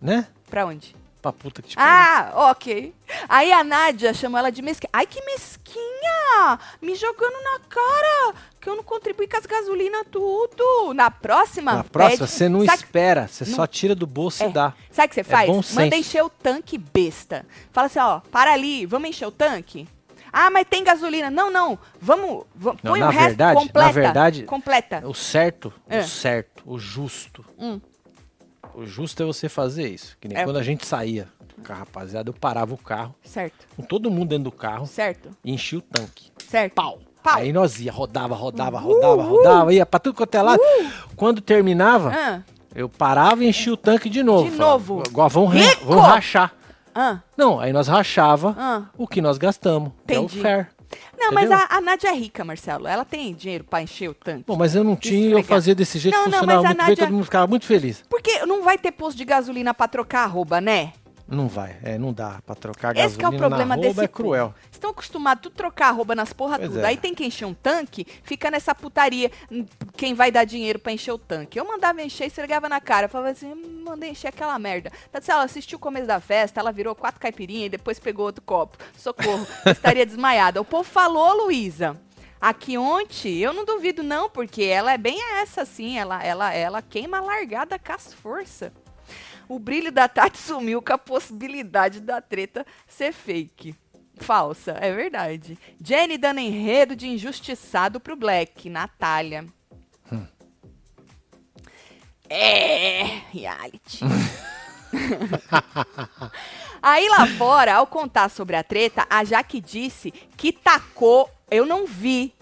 [0.00, 0.26] Né?
[0.50, 0.94] Pra onde?
[1.20, 1.76] Pra puta que te.
[1.78, 2.94] Ah, ok.
[3.28, 4.88] Aí a Nádia chamou ela de mesquinha.
[4.92, 6.58] Ai, que mesquinha!
[6.80, 10.94] Me jogando na cara que eu não contribuí com as gasolina tudo.
[10.94, 14.48] Na próxima, Na próxima, pede- você não Sabe- espera, você só tira do bolso É.
[14.48, 14.72] e dá.
[14.90, 15.46] Sabe o que você faz?
[15.48, 15.94] bom Manda senso.
[15.96, 17.44] encher o tanque besta.
[17.72, 19.88] Fala assim, ó, para ali, vamos encher o tanque?
[20.32, 21.30] Ah, mas tem gasolina.
[21.30, 23.92] Não, não, vamos, va- Não, põe na o resto, verdade- na completa.
[23.92, 25.02] verdade- Completa.
[25.08, 25.98] O certo, É.
[26.00, 27.44] o certo, o justo.
[27.58, 27.80] Hum.
[28.78, 30.16] O justo é você fazer isso.
[30.20, 30.44] Que nem É.
[30.44, 31.26] quando a gente saía
[31.66, 35.30] com a rapaziada, eu parava o carro, Certo, com todo mundo dentro do carro, certo,
[35.44, 36.30] e enchia o tanque.
[36.46, 36.74] certo.
[36.74, 36.98] Pau.
[37.22, 37.34] Pau.
[37.38, 40.62] Aí nós ia, rodava, rodava, rodava, rodava, ia pra tudo quanto é lado.
[41.16, 44.48] Quando terminava, Ah, eu parava e enchia o tanque de novo.
[44.48, 45.02] De Falava, novo.
[45.04, 45.84] Agora ra- Rico!
[45.84, 46.54] vamos rachar.
[46.94, 47.18] ah.
[47.36, 48.82] Não, aí nós rachava Ah.
[48.96, 49.90] o que nós gastamos.
[50.06, 50.40] que É o Entendi.
[50.40, 50.68] fair.
[51.18, 52.86] Não, mas a, a Nádia é rica, Marcelo.
[52.86, 54.44] Ela tem dinheiro pra encher o tanque.
[54.46, 56.78] Bom, mas eu não tinha, eu fazia desse jeito, Não, não, funcionava mas a muito
[56.78, 58.04] bem, Nádia- todo mundo ficava muito feliz.
[58.08, 60.92] Porque não vai ter posto de gasolina pra trocar arroba, né?
[61.30, 64.00] Não vai, é, não dá pra trocar Esse que é o gasolina problema na desse
[64.00, 64.54] é cruel.
[64.72, 66.80] Estão acostumados a tudo trocar arroba nas porra Pois tudo.
[66.80, 66.86] é.
[66.86, 69.30] Aí tem que encher um tanque, fica nessa putaria.
[69.94, 71.58] Quem vai dar dinheiro pra encher o tanque?
[71.60, 73.04] Eu mandava encher e esfregava na cara.
[73.04, 74.90] Eu falava assim, "Hum, mandei encher aquela merda.
[75.12, 78.42] Tá ela assistiu o começo da festa, ela virou quatro caipirinhas e depois pegou outro
[78.42, 78.78] copo.
[78.96, 80.60] Socorro, estaria desmaiada.
[80.62, 81.94] O povo falou, Luísa.
[82.40, 86.80] Aqui ontem, eu não duvido não, porque ela é bem essa assim, ela ela ela
[86.80, 88.70] queima largada com as forças.
[89.48, 93.74] O brilho da Tati sumiu com a possibilidade da treta ser fake.
[94.18, 95.56] Falsa, é verdade.
[95.82, 98.68] Jenny dando enredo de injustiçado pro Black.
[98.68, 99.46] Natália.
[102.28, 104.00] É, reality.
[106.82, 111.86] Aí lá fora, ao contar sobre a treta, a Jaque disse que tacou, eu não
[111.86, 112.34] vi,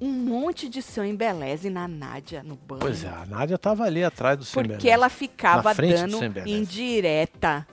[0.00, 2.80] um monte de seu embeleze na Nádia no banho.
[2.80, 4.90] Pois é, a Nádia tava ali atrás do seu Porque embeleze.
[4.90, 7.66] ela ficava dando indireta.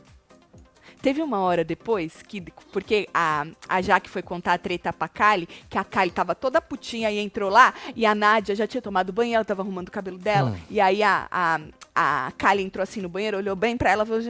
[1.02, 2.42] Teve uma hora depois que.
[2.72, 6.60] Porque a, a Jaque foi contar a treta pra Kali, que a Kali tava toda
[6.60, 9.92] putinha e entrou lá, e a Nádia já tinha tomado banho, ela tava arrumando o
[9.92, 10.50] cabelo dela.
[10.50, 10.58] Hum.
[10.68, 11.60] E aí a, a,
[11.94, 14.22] a Kali entrou assim no banheiro, olhou bem pra ela e falou: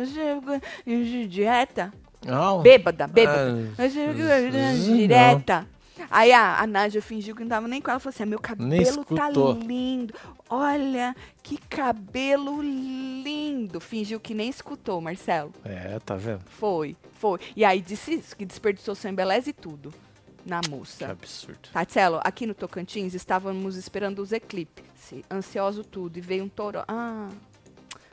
[1.29, 1.93] dieta.
[2.25, 2.61] Não.
[2.61, 3.55] Bêbada, bêbada.
[3.77, 3.87] Ah,
[4.77, 5.67] Direta.
[6.11, 7.99] Aí a, a Nádia fingiu que não tava nem com ela.
[7.99, 10.13] Falou assim: "Ah, meu cabelo tá lindo.
[10.49, 13.79] Olha, que cabelo lindo.
[13.79, 15.51] Fingiu que nem escutou, Marcelo.
[15.63, 16.41] É, tá vendo?
[16.45, 17.39] Foi, foi.
[17.55, 19.93] E aí disse isso, que desperdiçou seu embeleze e tudo
[20.45, 21.07] na Que moça.
[21.09, 21.69] absurdo.
[21.73, 24.85] Tatielo, aqui no Tocantins estávamos esperando os eclipses.
[25.31, 26.17] Ansioso tudo.
[26.17, 26.83] E veio um touro.
[26.87, 27.29] Ah,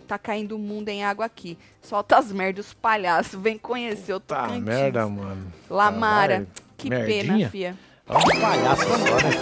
[0.07, 1.59] tá caindo o mundo em água aqui.
[1.83, 3.39] Solta as merdas, os palhaços.
[3.41, 4.65] Vem conhecer o Tá Tocantins.
[4.65, 5.53] merda, mano.
[5.69, 6.33] Lamara.
[6.35, 6.49] Caralho.
[6.83, 7.25] Que Merdinha?
[7.25, 7.77] pena, fia.
[8.09, 9.37] É um palhaço agora, né?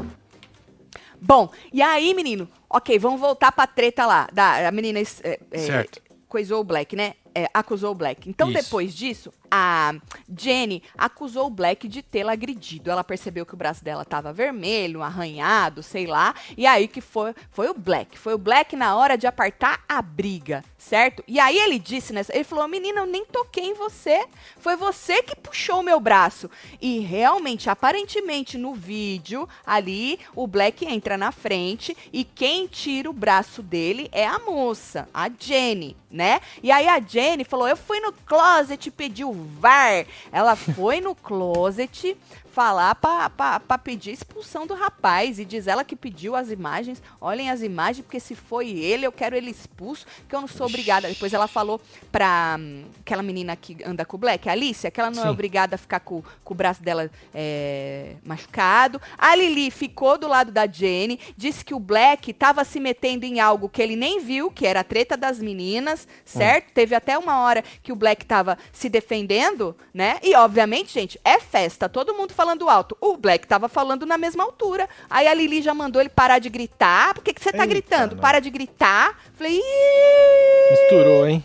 [1.20, 2.48] Bom, e aí, menino?
[2.68, 4.26] Ok, vamos voltar pra treta lá.
[4.32, 5.04] Da, a menina é,
[5.52, 5.86] é,
[6.26, 7.14] coisou o Black, né?
[7.34, 8.28] É, acusou o Black.
[8.28, 8.64] Então, Isso.
[8.64, 9.94] depois disso, a
[10.28, 12.90] Jenny acusou o Black de tê-la agredido.
[12.90, 16.34] Ela percebeu que o braço dela tava vermelho, arranhado, sei lá.
[16.56, 18.18] E aí que foi, foi o Black.
[18.18, 21.24] Foi o Black na hora de apartar a briga, certo?
[21.26, 22.34] E aí ele disse nessa.
[22.34, 24.26] Ele falou: Menina, eu nem toquei em você.
[24.58, 26.50] Foi você que puxou o meu braço.
[26.80, 33.12] E realmente, aparentemente, no vídeo ali, o Black entra na frente e quem tira o
[33.12, 36.40] braço dele é a moça, a Jenny, né?
[36.62, 40.06] E aí a Jenny falou: Eu fui no closet e pedi o VAR.
[40.30, 42.16] Ela foi no closet
[42.52, 45.38] falar pra pedir expulsão do rapaz.
[45.38, 47.02] E diz ela que pediu as imagens.
[47.20, 50.66] Olhem as imagens, porque se foi ele, eu quero ele expulso, que eu não sou
[50.66, 51.08] obrigada.
[51.08, 55.00] Depois ela falou pra hum, aquela menina que anda com o Black, a Alicia, que
[55.00, 55.32] ela não é Sim.
[55.32, 59.00] obrigada a ficar com, com o braço dela é, machucado.
[59.16, 63.40] A Lili ficou do lado da Jenny, disse que o Black tava se metendo em
[63.40, 66.72] algo que ele nem viu, que era a treta das meninas, certo?
[66.72, 70.18] Teve até uma hora que o Black tava se defendendo, né?
[70.22, 72.96] E obviamente, gente, é festa, todo mundo falando alto.
[73.00, 74.88] O Black tava falando na mesma altura.
[75.08, 77.14] Aí a Lili já mandou ele parar de gritar.
[77.14, 78.16] Por que, que você tá Eita, gritando?
[78.16, 78.20] nós.
[78.20, 79.18] Para de gritar.
[79.34, 80.70] Falei, Ih!
[80.70, 81.44] Misturou, hein?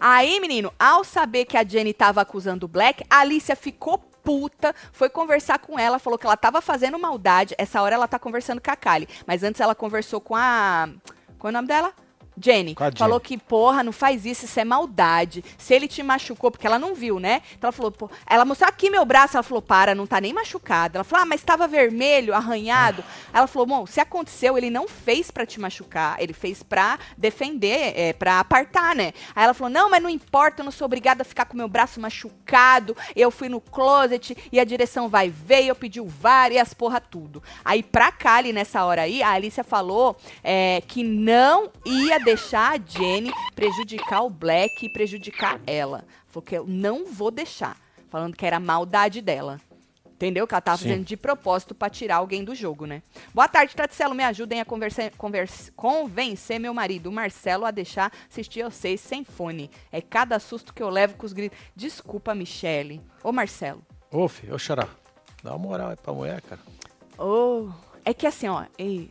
[0.00, 4.74] Aí, menino, ao saber que a Jenny tava acusando o Black, a Alicia ficou puta,
[4.92, 7.54] foi conversar com ela, falou que ela tava fazendo maldade.
[7.56, 9.08] Essa hora ela tá conversando com a Kali.
[9.26, 10.88] Mas antes ela conversou com a.
[11.38, 11.92] Qual é o nome dela?
[12.38, 15.44] Jenny, falou que, porra, não faz isso, isso é maldade.
[15.56, 17.42] Se ele te machucou, porque ela não viu, né?
[17.56, 20.32] Então ela falou, pô, ela mostrou aqui meu braço, ela falou, para, não tá nem
[20.32, 20.98] machucado.
[20.98, 23.02] Ela falou, ah, mas tava vermelho, arranhado.
[23.32, 27.92] Ela falou, bom, se aconteceu, ele não fez pra te machucar, ele fez pra defender,
[27.96, 29.12] é, pra apartar, né?
[29.34, 31.68] Aí ela falou, não, mas não importa, eu não sou obrigada a ficar com meu
[31.68, 36.52] braço machucado, eu fui no closet e a direção vai ver, eu pedi o VAR
[36.52, 37.42] e as porra tudo.
[37.64, 42.84] Aí pra Kali, nessa hora aí, a Alicia falou é, que não ia deixar a
[42.84, 46.04] Jenny prejudicar o Black e prejudicar ela.
[46.26, 47.76] Falou que eu não vou deixar.
[48.10, 49.60] Falando que era maldade dela.
[50.06, 50.46] Entendeu?
[50.46, 50.84] Que ela tava Sim.
[50.88, 53.02] fazendo de propósito pra tirar alguém do jogo, né?
[53.34, 54.14] Boa tarde, Taticelo.
[54.14, 59.22] Me ajudem a conversa- convers- convencer meu marido, o Marcelo, a deixar assistir vocês sem
[59.24, 59.70] fone.
[59.92, 61.58] É cada susto que eu levo com os gritos.
[61.76, 63.00] Desculpa, Michele.
[63.22, 63.82] Ô, Marcelo.
[64.10, 64.88] Ô, filho, ô, xará.
[65.44, 66.60] Dá uma moral aí pra mulher, cara.
[67.18, 67.68] Ô,
[68.04, 69.10] é que assim, ó, ei,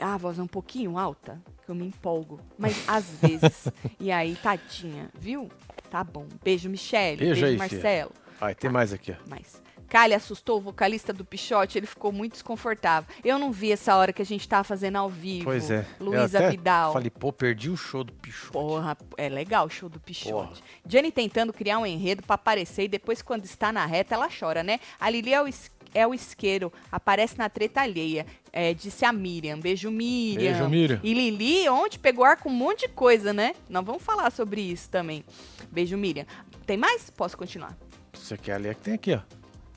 [0.00, 2.40] a voz é um pouquinho alta, que eu me empolgo.
[2.58, 3.68] Mas às vezes.
[3.98, 5.48] e aí, tadinha, viu?
[5.90, 6.26] Tá bom.
[6.42, 7.16] Beijo, Michele.
[7.16, 8.12] Beijo Beijo, aí, Marcelo.
[8.38, 9.16] Vai, tem mais aqui, ó.
[9.28, 9.62] Mas.
[9.88, 13.08] Kali assustou o vocalista do Pichote, ele ficou muito desconfortável.
[13.24, 15.44] Eu não vi essa hora que a gente tava fazendo ao vivo.
[15.44, 15.86] Pois é.
[16.00, 16.92] Luísa Vidal.
[16.92, 18.50] Falei, pô, perdi o show do bicho.
[18.50, 20.32] Porra, é legal o show do Pichote.
[20.32, 20.68] Porra.
[20.84, 24.64] Jenny tentando criar um enredo pra aparecer e depois, quando está na reta, ela chora,
[24.64, 24.80] né?
[24.98, 25.46] A Lili é o,
[25.94, 28.26] é o isqueiro, aparece na treta alheia.
[28.52, 29.58] É, disse a Miriam.
[29.58, 30.52] Beijo, Miriam.
[30.52, 31.00] Beijo, Miriam.
[31.02, 33.54] E Lili, ontem pegou ar com um monte de coisa, né?
[33.68, 35.24] Nós vamos falar sobre isso também.
[35.70, 36.26] Beijo, Miriam.
[36.66, 37.10] Tem mais?
[37.10, 37.76] Posso continuar?
[38.12, 39.20] Você quer ler que tem aqui, ó.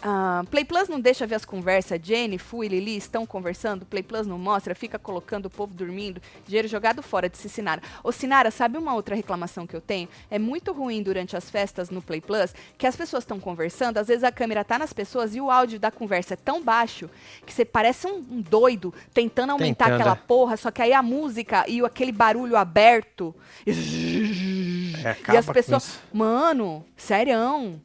[0.01, 1.99] Ah, Play Plus não deixa ver as conversas.
[2.03, 3.83] Jenny, Fu e Lili estão conversando.
[3.85, 6.21] Play Plus não mostra, fica colocando o povo dormindo.
[6.45, 7.81] Dinheiro jogado fora, disse Sinara.
[8.03, 10.07] Ô, Sinara, sabe uma outra reclamação que eu tenho?
[10.29, 14.07] É muito ruim durante as festas no Play Plus que as pessoas estão conversando, às
[14.07, 17.09] vezes a câmera tá nas pessoas e o áudio da conversa é tão baixo
[17.45, 21.01] que você parece um, um doido tentando aumentar Tentando, aquela porra, só que aí a
[21.01, 23.33] música e o- aquele barulho aberto.
[23.65, 25.83] É, e acaba as com pessoas.
[25.83, 26.01] isso.
[26.13, 27.81] Mano, serião.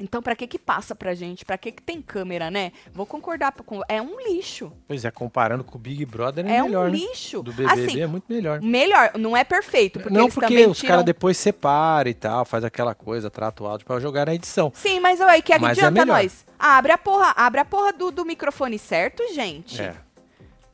[0.00, 1.44] Então, pra que que passa pra gente?
[1.44, 2.72] Pra que que tem câmera, né?
[2.92, 3.82] Vou concordar com.
[3.88, 4.72] É um lixo.
[4.86, 6.98] Pois é, comparando com o Big Brother é, É, melhor, um né?
[6.98, 7.42] lixo.
[7.42, 8.60] Do BBB assim, é muito melhor.
[8.62, 9.12] melhor.
[9.18, 10.00] Não é perfeito.
[10.00, 10.88] Porque não porque os tiram...
[10.88, 14.70] caras depois separam e tal, faz aquela coisa, trata o áudio pra jogar na edição.
[14.74, 16.22] Sim, mas aí, que Mas é adianta melhor.
[16.22, 16.44] nós?
[16.58, 19.80] Abre a porra, abre a porra do, do microfone certo, gente.
[19.80, 19.94] É.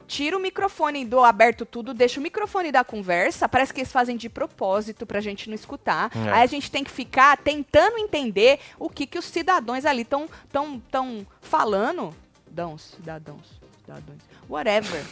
[0.07, 3.49] Tira o microfone do aberto tudo, deixa o microfone da conversa.
[3.49, 6.11] Parece que eles fazem de propósito pra gente não escutar.
[6.15, 6.31] É.
[6.31, 10.29] Aí a gente tem que ficar tentando entender o que, que os cidadãos ali estão
[10.53, 12.15] tão, tão falando.
[12.51, 14.19] Dãos, cidadãos, cidadãos.
[14.49, 15.05] Whatever.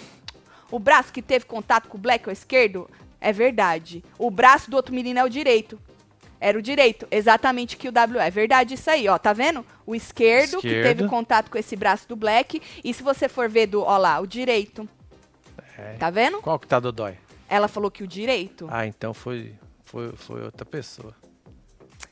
[0.70, 2.88] O braço que teve contato com o Black é o esquerdo?
[3.20, 4.02] É verdade.
[4.18, 5.78] O braço do outro menino é o direito.
[6.44, 8.28] Era o direito, exatamente que o W é.
[8.28, 9.64] verdade isso aí, ó, tá vendo?
[9.86, 10.96] O esquerdo, que Esquerdo.
[10.98, 14.18] teve contato com esse braço do Black, e se você for ver do, ó lá,
[14.20, 14.88] o direito.
[15.78, 15.92] É.
[16.00, 16.38] Tá vendo?
[16.42, 17.16] Qual que tá Dodói?
[17.48, 18.66] Ela falou que o direito.
[18.70, 21.14] Ah, então foi, foi, foi outra pessoa.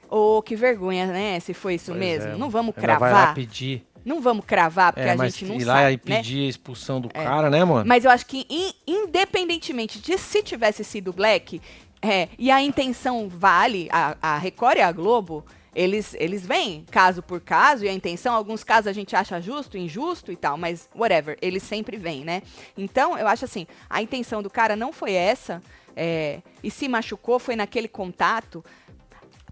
[0.08, 1.38] Ô, que vergonha, né?
[1.40, 2.32] Se foi isso Pois mesmo.
[2.32, 3.34] é, não vamos Ela vai lá cravar.
[3.34, 3.84] pedir.
[4.04, 6.00] Não vamos cravar, porque É, a gente não ir sabe, lá e né?
[6.16, 7.22] pedir a expulsão do É.
[7.24, 7.84] cara, né, mano?
[7.86, 11.60] Mas eu acho que, in- independentemente de se tivesse sido Black,
[12.02, 17.22] é, e a intenção vale, a, a Record e a Globo, eles, eles vêm caso
[17.22, 20.88] por caso, e a intenção, alguns casos a gente acha justo, injusto e tal, mas
[20.96, 22.42] whatever, eles sempre vêm, né?
[22.76, 25.62] Então, eu acho assim, a intenção do cara não foi essa,
[25.94, 28.64] é, e se machucou, foi naquele contato.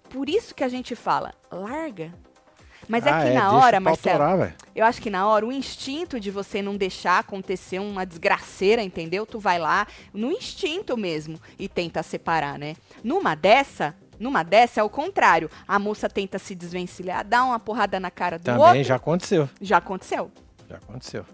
[0.08, 2.12] Por isso que a gente fala, larga.
[2.88, 5.52] Mas é Ah, que na deixa hora, Marcelo, autorar, eu acho que na hora, o
[5.52, 9.26] instinto de você não deixar acontecer uma desgraceira, entendeu?
[9.26, 12.74] Tu vai lá, no instinto mesmo, e tenta separar, né?
[13.04, 15.50] Numa dessa, numa dessa é o contrário.
[15.66, 18.84] A moça tenta se desvencilhar, dá uma porrada na cara do Também outro.
[18.84, 19.48] já aconteceu.
[19.60, 20.30] Já aconteceu.
[20.68, 21.24] Já aconteceu.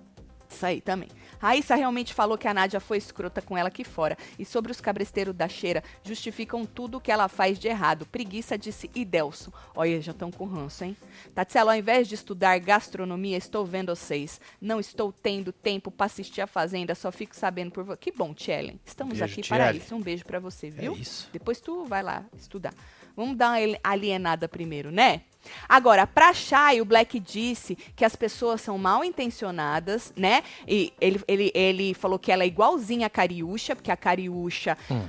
[0.49, 1.09] Isso aí também.
[1.45, 4.17] Raíssa realmente falou que a Nádia foi escrota com ela aqui fora.
[4.39, 8.07] E sobre os cabresteiros da cheira, justificam tudo que ela faz de errado.
[8.07, 9.53] Preguiça, disse Idelson.
[9.75, 10.97] Olha, já estão com ranço, hein?
[11.35, 14.41] Tatsela, ao invés de estudar gastronomia, estou vendo vocês.
[14.59, 17.99] Não estou tendo tempo para assistir a Fazenda, só fico sabendo por você.
[17.99, 18.81] Que bom, Tchellen.
[18.83, 19.95] Estamos Beijo, aqui para isso.
[19.95, 20.95] Um beijo para você, viu?
[20.95, 21.29] É isso.
[21.31, 22.73] Depois tu vai lá estudar.
[23.15, 25.23] Vamos dar uma alienada primeiro, né?
[25.69, 30.43] Agora, pra Chay, o Black disse que as pessoas são mal intencionadas, né?
[30.67, 35.07] E ele, ele, ele falou que ela é igualzinha a Cariúcha, porque a Cariúcha Hum.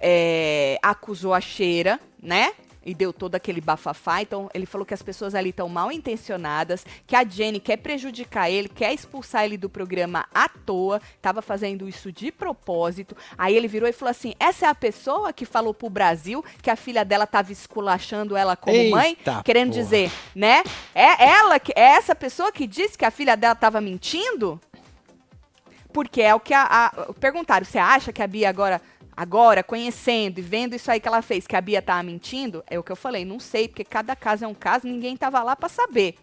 [0.00, 2.52] é, acusou a cheira, né?
[2.86, 4.22] E deu todo aquele bafafá.
[4.22, 8.48] Então, ele falou que as pessoas ali estão mal intencionadas, que a Jenny quer prejudicar
[8.48, 13.16] ele, quer expulsar ele do programa à toa, tava fazendo isso de propósito.
[13.36, 16.70] Aí ele virou e falou assim: essa é a pessoa que falou pro Brasil que
[16.70, 19.82] a filha dela tava esculachando ela como mãe, Eita querendo porra.
[19.82, 20.62] dizer, né?
[20.94, 24.60] É ela que é essa pessoa que disse que a filha dela tava mentindo?
[25.92, 28.80] Porque é o que a, a- perguntaram, você acha que a Bia agora
[29.16, 32.78] Agora, conhecendo e vendo isso aí que ela fez, que a Bia tava mentindo, é
[32.78, 35.56] o que eu falei, não sei, porque cada caso é um caso, ninguém tava lá
[35.56, 36.16] para saber.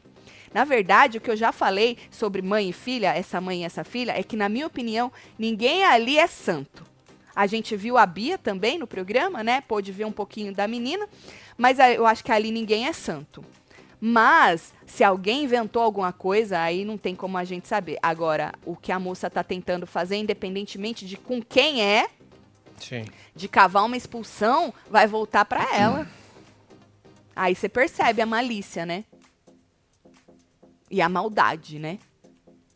[0.53, 3.84] Na verdade, o que eu já falei sobre mãe e filha, essa mãe e essa
[3.84, 6.86] filha, é que, na minha opinião, ninguém ali é santo.
[7.36, 9.62] A gente viu a Bia também no programa, né?
[9.62, 11.10] Pôde ver um pouquinho da menina,
[11.58, 13.43] mas eu acho que ali ninguém é santo.
[13.99, 17.97] Mas, se alguém inventou alguma coisa, aí não tem como a gente saber.
[18.03, 22.08] Agora, o que a moça está tentando fazer, independentemente de com quem é,
[22.83, 23.05] Sim.
[23.35, 26.07] de cavar uma expulsão, vai voltar para ela.
[27.35, 29.05] Aí você percebe a malícia, né?
[30.89, 31.97] E a maldade, né?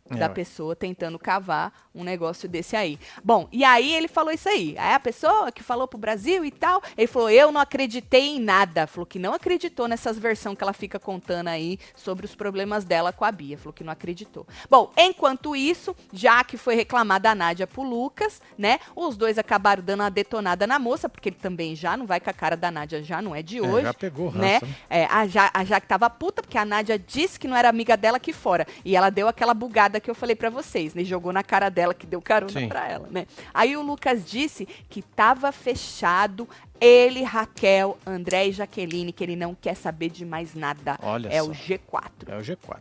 [0.09, 0.33] É, da ué.
[0.33, 2.99] pessoa tentando cavar um negócio desse aí.
[3.23, 4.75] Bom, e aí ele falou isso aí.
[4.77, 8.39] Aí a pessoa que falou pro Brasil e tal, ele falou: "Eu não acreditei em
[8.39, 8.87] nada".
[8.87, 13.11] Falou que não acreditou nessas versões que ela fica contando aí sobre os problemas dela
[13.11, 13.57] com a Bia.
[13.57, 14.45] Falou que não acreditou.
[14.69, 18.79] Bom, enquanto isso, já que foi reclamada a Nádia pro Lucas, né?
[18.95, 22.29] Os dois acabaram dando uma detonada na moça, porque ele também já não vai com
[22.29, 24.59] a cara da Nádia, já não é de É, hoje já pegou ranço, né?
[24.61, 24.75] né?
[24.89, 27.97] É, a, ja a Jaque tava puta, porque a Nádia disse que não era amiga
[27.97, 28.65] dela aqui fora.
[28.83, 31.03] E ela deu aquela bugada que eu falei pra vocês, né?
[31.03, 33.25] Jogou na cara dela, que deu carona pra ela, né?
[33.53, 36.47] Aí o Lucas disse que tava fechado
[36.79, 40.97] ele, Raquel, André e Jaqueline, que ele não quer saber de mais nada.
[41.01, 41.49] Olha é só.
[41.49, 42.11] o G4.
[42.27, 42.79] É o G4.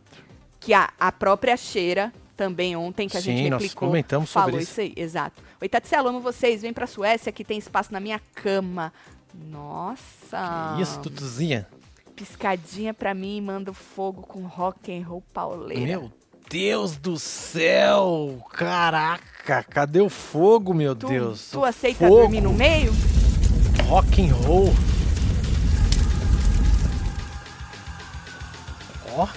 [0.59, 4.51] Que a, a própria Cheira também ontem que a Sim, gente nós replicou, comentamos sobre
[4.51, 4.71] falou isso.
[4.71, 5.41] isso aí, exato.
[5.59, 8.93] Oi, Tatselo, amo vocês, vem pra Suécia que tem espaço na minha cama.
[9.33, 10.77] Nossa.
[10.79, 11.67] Isso, Tutuzinha.
[12.15, 15.99] piscadinha pra mim e manda fogo com rock and roll pauleira.
[15.99, 16.11] Meu
[16.49, 18.41] Deus do céu!
[18.53, 21.49] Caraca, cadê o fogo, meu tu, Deus?
[21.51, 22.91] tu aceita Fogo, dormir no meio?
[23.87, 24.73] Rock and roll.
[29.15, 29.27] Ó,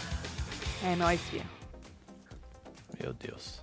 [0.84, 1.44] É nóis, filha.
[3.02, 3.60] meu Deus.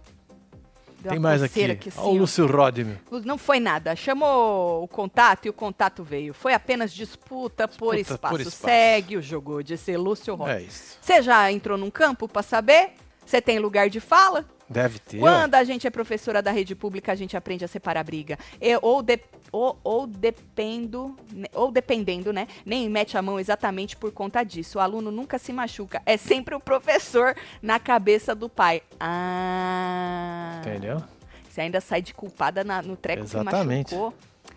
[1.00, 1.64] Deu Tem mais aqui.
[1.64, 2.18] aqui assim, Ó, o.
[2.18, 2.98] Lúcio Rodme.
[3.24, 3.96] Não foi nada.
[3.96, 6.34] Chamou o contato e o contato veio.
[6.34, 8.34] Foi apenas disputa, por, Disputa espaço.
[8.34, 8.66] por espaço.
[8.66, 10.54] Segue o jogo, disse Lúcio Rocha.
[10.54, 10.98] É isso.
[11.00, 12.94] Você já entrou num campo pra saber?
[13.28, 14.46] Você tem lugar de fala?
[14.70, 15.20] Deve ter.
[15.20, 18.40] Quando a gente é professora da rede pública, a gente aprende a separar a briga.
[18.60, 19.20] Eu- ou, de-
[19.52, 22.48] ou, ou dependo, né, ou dependendo, né?
[22.66, 24.78] Nem mete a mão exatamente por conta disso.
[24.78, 26.02] O aluno nunca se machuca.
[26.06, 28.82] É sempre o professor na cabeça do pai.
[29.00, 30.62] Ah.
[30.62, 31.04] Entendeu?
[31.50, 33.90] Você ainda sai de culpada na- no treco Exatamente.
[33.90, 34.14] que machucou.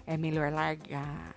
[0.07, 1.35] É melhor largar.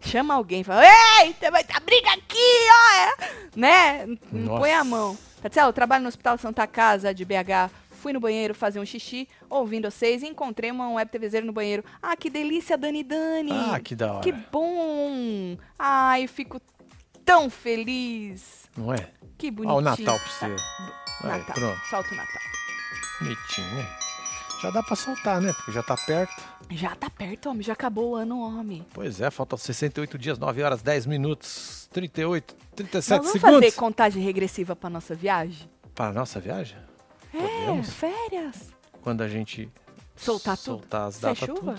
[0.00, 0.82] Chama alguém e fala:
[1.22, 2.36] Eita, vai dar briga aqui,
[2.70, 2.96] ó!
[2.96, 4.06] é." Né?
[4.32, 5.16] Não põe a mão.
[5.40, 7.70] Tatiana, eu trabalho no Hospital Santa Casa de BH.
[8.00, 11.84] Fui no banheiro fazer um xixi, ouvindo vocês, e encontrei uma web TVzeira no banheiro.
[12.00, 13.50] Ah, que delícia, Dani Dani!
[13.52, 14.22] Ah, que da hora.
[14.22, 15.56] Que bom!
[15.76, 16.60] Ai, eu fico
[17.24, 18.68] tão feliz.
[18.76, 19.08] Não é?
[19.36, 19.74] Que bonitinho.
[19.74, 20.44] Ó, o Natal pra você.
[21.24, 21.54] Aí, Natal.
[21.54, 21.80] pronto.
[21.90, 22.42] Solta o Natal.
[23.20, 24.07] Bonitinho, né?
[24.62, 25.52] Já dá pra soltar, né?
[25.52, 26.42] Porque já tá perto.
[26.70, 27.62] Já tá perto, homem.
[27.62, 28.84] Já acabou o ano, homem.
[28.92, 33.64] Pois é, faltam 68 dias, 9 horas, 10 minutos, 38, 37 Nós vamos segundos.
[33.66, 35.70] fazer contagem regressiva pra nossa viagem?
[35.94, 36.76] Para nossa viagem?
[37.32, 37.90] É, Podemos?
[37.90, 38.70] férias.
[39.02, 39.70] Quando a gente
[40.16, 40.64] Soltar tudo?
[40.80, 41.74] soltar as Isso é datas tudo.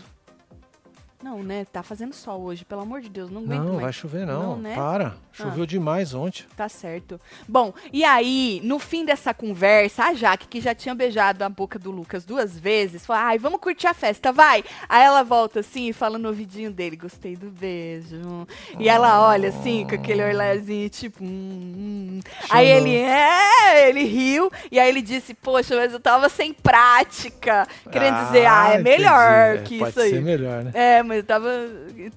[1.22, 1.66] Não, né?
[1.66, 3.82] Tá fazendo sol hoje, pelo amor de Deus, não aguento Não, mais.
[3.82, 4.42] vai chover não.
[4.42, 4.74] Não, né?
[4.76, 5.16] Para.
[5.34, 6.46] Choveu demais ontem.
[6.56, 7.20] Tá certo.
[7.48, 11.80] Bom, e aí, no fim dessa conversa, a Jaque, que já tinha beijado a boca
[11.80, 14.64] do Lucas duas vezes, falou: ai, vamos curtir a festa, vai.
[14.88, 18.48] Aí ela volta assim e fala no ouvidinho dele: gostei do beijo.
[18.78, 21.24] E ela olha assim, com aquele olharzinho, tipo.
[21.24, 21.30] Hum,
[21.78, 22.20] hum.
[22.50, 27.66] Aí ele, é, ele riu, e aí ele disse: poxa, mas eu tava sem prática.
[27.92, 29.70] Querendo dizer, ah, é melhor entendi.
[29.70, 30.10] que É, Pode isso aí.
[30.10, 30.72] ser melhor, né?
[30.74, 31.50] É, mas eu tava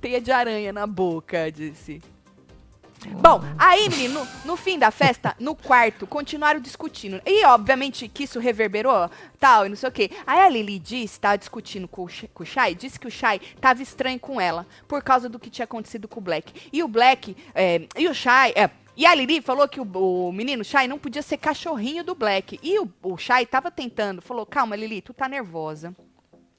[0.03, 2.03] teia de aranha na boca, disse.
[3.09, 7.21] Bom, aí, menino, no, fim da festa, no quarto, continuaram discutindo.
[7.25, 10.11] E, obviamente, que isso reverberou, tal, e não sei o quê.
[10.27, 13.83] Aí a Lili disse, tava discutindo com com o Shai, disse que o Shai tava
[13.83, 16.69] estranho com ela, por causa do que tinha acontecido com o Black.
[16.71, 20.31] E o Black, é, e o Shai, é, e a Lili falou que o, o
[20.31, 22.61] menino Shai não podia ser cachorrinho do Black.
[22.63, 25.97] E o, o Shai tava tentando, falou, calma, Lili, tu tá nervosa.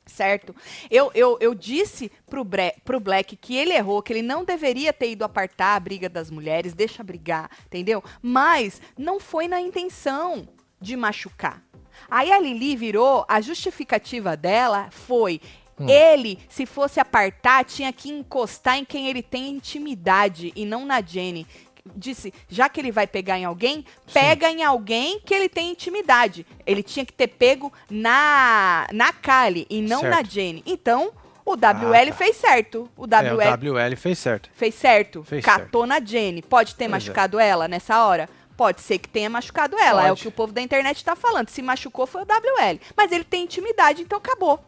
[0.05, 0.53] Certo?
[0.91, 4.91] Eu, eu, eu disse pro, Bre pro Black que ele errou, que ele não deveria
[4.91, 8.03] ter ido apartar a briga das mulheres, deixa brigar, entendeu?
[8.21, 10.47] Mas não foi na intenção
[10.79, 11.63] de machucar.
[12.09, 15.39] Aí a Lili virou, a justificativa dela foi.
[15.87, 21.01] Ele, se fosse apartar, tinha que encostar em quem ele tem intimidade e não na
[21.01, 21.47] Jenny.
[21.95, 26.45] Disse, já que ele vai pegar em alguém, pega em alguém que ele tem intimidade.
[26.65, 30.31] Ele tinha que ter pego na, na Kali e não na Certo.
[30.31, 30.63] Jenny.
[30.65, 31.11] Então,
[31.45, 32.13] o WL tá.
[32.15, 32.89] fez certo.
[32.95, 34.49] O É, WL o WL fez certo.
[34.53, 35.23] fez certo.
[35.25, 36.41] Fez Catou na Jenny.
[36.41, 36.91] Pode ter Pois é.
[36.91, 38.29] machucado ela nessa hora?
[38.55, 40.03] Pode ser que tenha machucado ela.
[40.03, 40.21] É o Pode.
[40.21, 41.49] que o povo da internet tá falando.
[41.49, 42.79] Se machucou foi o WL.
[42.95, 44.63] Mas ele tem intimidade, então acabou.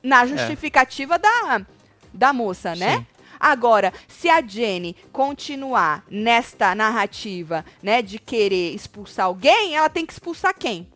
[0.00, 1.62] Na justificativa da,
[2.14, 3.04] da moça, né?
[3.38, 10.12] Agora, se a Jenny continuar nesta narrativa, né, de querer expulsar alguém, ela tem que
[10.12, 10.90] expulsar quem?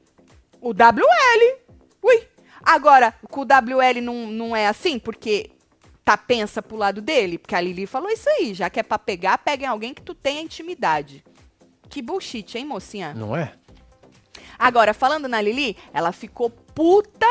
[0.61, 1.59] O WL.
[2.03, 2.28] Ui.
[2.62, 5.51] Agora, com o WL não, não é assim, porque
[6.05, 8.99] tá pensa pro lado dele, porque a Lili falou isso aí, já que é pra
[8.99, 11.24] pegar, peguem alguém que tu tenha intimidade.
[11.88, 13.14] Que bullshit, hein, mocinha?
[13.14, 13.55] Não é?
[14.59, 17.26] Agora, falando na Lili, ela ficou puta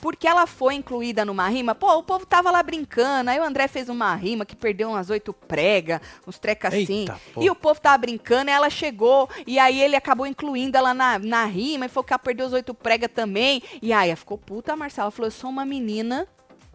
[0.00, 1.74] porque ela foi incluída numa rima.
[1.74, 3.30] Pô, o povo tava lá brincando.
[3.30, 7.06] Aí o André fez uma rima que perdeu umas oito pregas, uns trecas assim.
[7.32, 7.42] Pô.
[7.42, 9.28] E o povo tava brincando, ela chegou.
[9.46, 11.86] E aí ele acabou incluindo ela na, na rima.
[11.86, 13.62] E falou que ela perdeu os oito pregas também.
[13.80, 16.26] E aí ela ficou puta, a Marcela falou: Eu sou uma menina.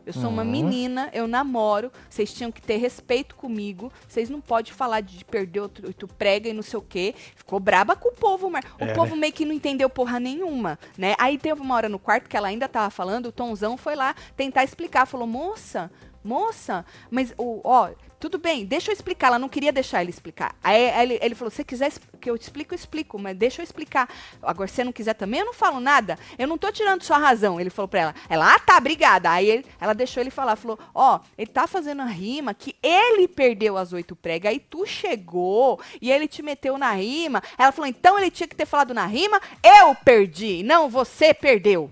[0.06, 0.50] Eu sou uma Uhum.
[0.50, 5.60] menina, eu namoro, vocês tinham que ter respeito comigo, vocês não podem falar de perder
[5.60, 7.14] outro, outro prega e não sei o quê.
[7.36, 9.22] Ficou braba com o povo, mas o É, povo né?
[9.22, 11.16] meio que não entendeu porra nenhuma, né?
[11.20, 14.16] Aí teve uma hora no quarto que ela ainda tava falando, o Tonzão foi lá
[14.36, 15.92] tentar explicar, falou, moça,
[16.24, 20.56] moça, mas, o, ó, tudo bem, deixa eu explicar, ela não queria deixar ele explicar.
[20.64, 24.08] Aí ele, ele falou, se quiser que eu explico, eu explico, mas deixa eu explicar.
[24.44, 27.18] Agora, se você não quiser também, eu não falo nada, eu não tô tirando sua
[27.18, 28.16] razão, ele falou pra ela.
[28.30, 29.32] Ela, ah, tá, obrigada.
[29.32, 33.28] Aí ele- ela deixou ele falar, falou, ó, ele tá fazendo a rima que ele
[33.28, 37.42] perdeu as oito pregas, aí tu chegou e ele te meteu na rima.
[37.58, 41.90] Ela falou, então ele tinha que ter falado na rima, eu perdi, não você perdeu.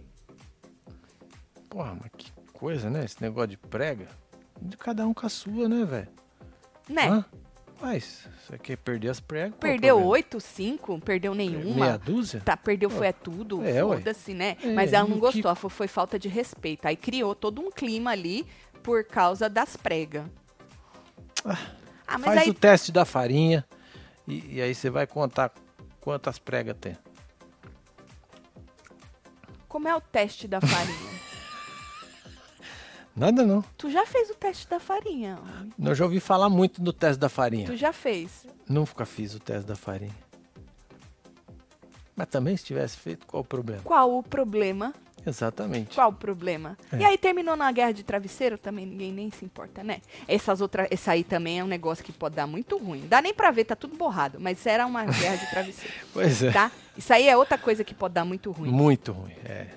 [1.68, 3.04] Porra, mas que coisa, né?
[3.04, 4.19] Esse negócio de prega.
[4.62, 6.08] De cada um com a sua, né, velho?
[6.88, 7.08] Né?
[7.08, 7.26] Hã?
[7.82, 9.58] Mas, você quer perder as pregas?
[9.58, 11.76] Perdeu oito, cinco, perdeu nenhuma.
[11.86, 12.42] Meia dúzia?
[12.44, 14.58] Tá, perdeu foi é tudo, É, foda-se, né?
[14.62, 16.86] É, Mas ela não gostou, que- foi falta de respeito.
[16.86, 18.46] Aí criou todo um clima ali
[18.84, 20.26] por causa das pregas.
[21.46, 23.66] Ah, mas Faz aí o teste da farinha
[24.28, 25.54] e, e aí você vai contar
[26.02, 26.98] quantas pregas tem.
[29.70, 31.09] como é o teste da farinha?
[33.16, 33.62] Nada não.
[33.78, 35.38] tu já fez o teste da farinha?
[35.42, 35.74] homem.
[35.84, 37.66] Eu já ouvi falar muito do teste da farinha.
[37.66, 38.46] Tu já fez.
[38.68, 40.16] Nunca fiz o teste da farinha.
[42.16, 43.82] Mas também se tivesse feito, qual o problema?
[43.84, 44.94] Qual o problema?
[45.26, 45.96] Exatamente.
[45.96, 46.78] Qual o problema?
[46.92, 46.98] É.
[46.98, 50.02] E aí terminou na guerra de travesseiro, também ninguém nem se importa, né?
[50.28, 53.06] Essas outras, essa aí também é um negócio que pode dar muito ruim.
[53.08, 56.52] Dá nem pra ver, tá tudo borrado, mas era uma guerra de travesseiro, Pois é.
[56.52, 56.72] tá?
[56.98, 58.70] Isso aí é outra coisa que pode dar muito ruim.
[58.70, 59.34] Muito ruim.
[59.46, 59.68] É.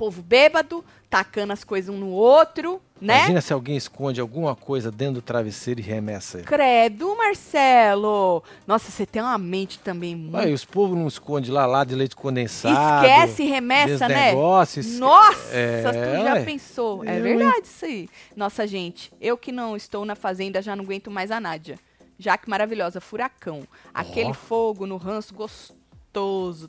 [0.00, 3.16] Povo bêbado, tacando as coisas um no outro, né?
[3.18, 6.40] Imagina se alguém esconde alguma coisa dentro do travesseiro e remessa.
[6.40, 8.42] Credo, Marcelo!
[8.66, 10.38] Nossa, você tem uma mente também muito.
[10.38, 13.04] Aí os povos não escondem lá, lá de leite condensado.
[13.06, 14.30] Esquece e remessa, né?
[14.30, 17.04] negócio, esque- Nossa, É, tu já pensou?
[17.04, 18.08] É verdade isso aí.
[18.34, 21.78] Nossa, gente, eu que não estou na fazenda já não aguento mais a Nádia.
[22.18, 23.64] Jaque maravilhosa, furacão.
[23.92, 24.34] Aquele Ó.
[24.34, 25.78] fogo no ranço gostoso.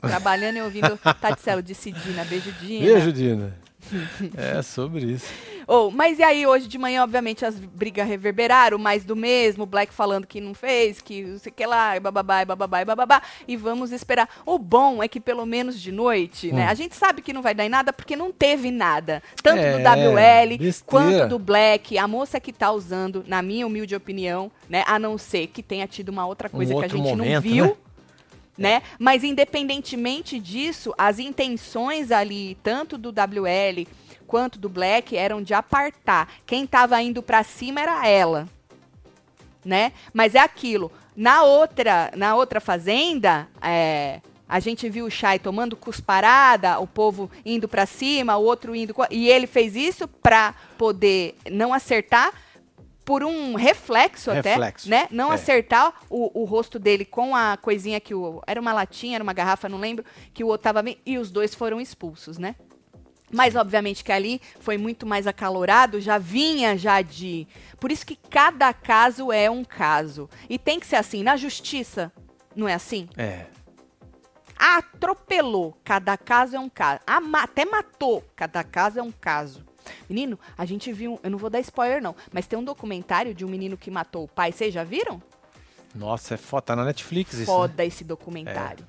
[0.00, 2.24] Trabalhando e ouvindo Taticelo de Cidina.
[2.24, 2.84] Beijo, Dina.
[2.86, 3.62] Beijo, Dina.
[4.36, 5.26] é sobre isso.
[5.66, 9.92] Oh, mas e aí, hoje de manhã, obviamente, as brigas reverberaram, mais do mesmo, Black
[9.92, 12.84] falando que não fez, que não sei o que lá, e bababá, e bababá, e
[12.84, 14.28] bababá, e vamos esperar.
[14.46, 16.68] O bom é que pelo menos de noite, né, Hum.
[16.68, 19.22] a gente sabe que não vai dar em nada porque não teve nada.
[19.42, 20.74] Tanto É, do WL, besteira.
[20.86, 25.16] quanto do Black, a moça que tá usando, na minha humilde opinião, né, a não
[25.18, 27.72] ser que tenha tido uma outra coisa que a gente não momento, viu, né?
[28.56, 28.82] Né?
[28.98, 33.86] Mas independentemente disso, as intenções ali, tanto do WL
[34.26, 36.28] quanto do Black, eram de apartar.
[36.46, 38.48] Quem tava indo pra cima era ela,
[39.64, 39.92] né?
[40.12, 40.90] Mas é aquilo.
[41.14, 47.30] Na outra, na outra fazenda, é, a gente viu o Shai tomando cusparada, o povo
[47.44, 52.32] indo pra cima, o outro indo e ele fez isso pra poder não acertar
[53.04, 55.08] por um reflexo, Reflexo, até, né?
[55.10, 55.34] Não é.
[55.34, 59.32] acertar o, o rosto dele com a coisinha que o era uma latinha, era uma
[59.32, 62.54] garrafa, não lembro, que o outro tava bem, e os dois foram expulsos, né?
[63.34, 67.48] Mas obviamente que ali foi muito mais acalorado, já vinha já de.
[67.80, 70.28] Por isso que cada caso é um caso.
[70.50, 72.12] E tem que ser assim, na justiça,
[72.54, 73.08] não é assim?
[73.16, 73.46] É.
[74.56, 77.00] Atropelou, cada caso é um caso.
[77.06, 79.64] Ama- até matou, cada caso é um caso.
[80.08, 83.44] Menino, a gente viu, eu não vou dar spoiler não, mas tem um documentário de
[83.44, 85.22] um menino que matou o pai, vocês já viram?
[85.94, 86.62] Nossa, é foda.
[86.62, 87.40] Tá na Netflix isso.
[87.40, 87.46] né?
[87.46, 88.86] Foda esse documentário.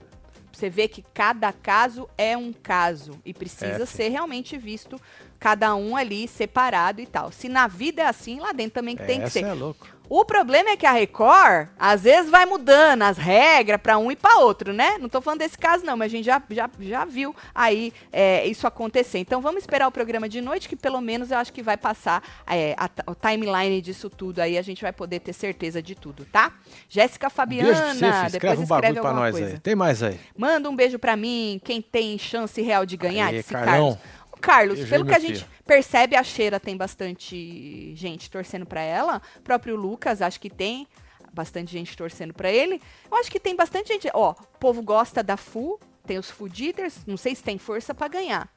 [0.52, 5.02] Você vê que cada caso é um caso e precisa É, ser realmente visto
[5.44, 7.30] cada um ali separado e tal.
[7.30, 9.44] Se na vida é assim, lá dentro também tem que ser.
[9.44, 9.86] é louco.
[10.10, 14.16] O problema é que a Record, às vezes, vai mudando as regras pra um e
[14.16, 14.98] pra outro, né?
[15.00, 18.46] Não tô falando desse caso, não, mas a gente já, já, já viu aí é,
[18.46, 19.18] isso acontecer.
[19.20, 22.22] Então vamos esperar o programa de noite, que pelo menos eu acho que vai passar
[22.46, 26.26] é, a, o timeline disso tudo aí, a gente vai poder ter certeza de tudo,
[26.26, 26.52] tá?
[26.88, 28.12] Jéssica Fabiana, Beijo pra você, filho.
[28.12, 29.54] depois Escreve um escreve pra alguma nós coisa.
[29.56, 29.60] aí.
[29.60, 30.20] Tem mais aí.
[30.38, 33.94] Manda um beijo pra mim, quem tem chance real de ganhar, Aí, disse Carlão.
[33.96, 34.23] Carlos.
[34.44, 39.22] Carlos, pelo que a gente percebe, a Cheira tem bastante gente torcendo pra ela.
[39.38, 40.86] O próprio Lucas, acho que tem
[41.34, 42.82] bastante gente torcendo pra ele.
[43.10, 44.10] Eu acho que tem bastante gente.
[44.14, 48.08] Ó, o povo gosta da Fu, tem os Fuditers, não sei se tem força pra
[48.08, 48.50] ganhar.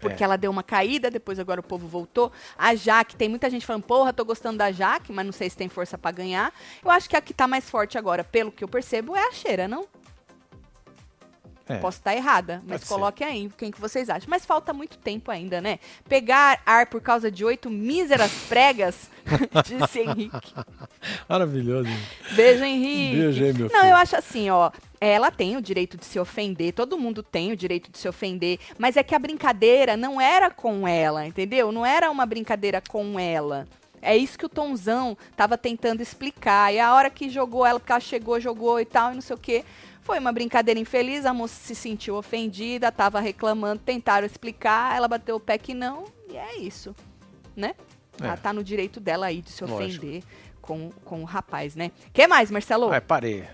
[0.00, 0.26] Porque É.
[0.26, 2.30] ela deu uma caída, depois agora o povo voltou.
[2.58, 5.56] A Jaque, tem muita gente falando, porra, tô gostando da Jaque, mas não sei se
[5.56, 6.52] tem força pra ganhar.
[6.84, 9.32] Eu acho que a que tá mais forte agora, pelo que eu percebo, é a
[9.32, 9.86] Cheira, não?
[11.68, 11.78] É.
[11.78, 12.94] Posso estar errada, mas Pode ser.
[12.94, 14.28] coloque aí quem que vocês acham.
[14.30, 15.80] Mas falta muito tempo ainda, né?
[16.08, 19.10] Pegar ar por causa de oito míseras pregas,
[19.66, 20.54] disse Henrique.
[21.28, 21.88] Maravilhoso.
[22.34, 23.16] Beijo, Henrique.
[23.16, 23.90] Beijo aí, meu Não, filho.
[23.90, 24.70] eu acho assim, ó.
[25.00, 28.58] Ela tem o direito de se ofender, todo mundo tem o direito de se ofender,
[28.78, 31.70] mas é que a brincadeira não era com ela, entendeu?
[31.70, 33.66] Não era uma brincadeira com ela.
[34.00, 36.72] É isso que o Tonzão tava tentando explicar.
[36.72, 39.34] E a hora que jogou ela, porque ela chegou, jogou e tal, e não sei
[39.34, 39.64] o quê.
[40.06, 45.34] Foi uma brincadeira infeliz, a moça se sentiu ofendida, tava reclamando, tentaram explicar, ela bateu
[45.34, 46.94] o pé que não, e é isso,
[47.56, 47.74] né?
[48.20, 48.36] Ela É.
[48.36, 49.82] tá no direito dela aí de se Lógico.
[49.82, 50.22] ofender
[50.62, 51.90] com, com o rapaz, né?
[52.12, 52.88] que mais, Marcelo?
[52.88, 53.48] Vai, parei.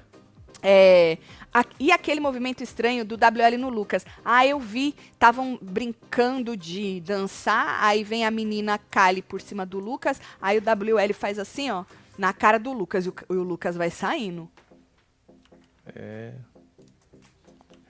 [0.62, 1.16] É,
[1.55, 4.05] a- e aquele movimento estranho do WL no Lucas.
[4.22, 9.78] Ah, eu vi, estavam brincando de dançar, aí vem a menina Kali por cima do
[9.78, 11.84] Lucas, aí o WL faz assim, ó,
[12.18, 14.48] na cara do Lucas, e o, e o Lucas vai saindo.
[15.87, 16.35] É.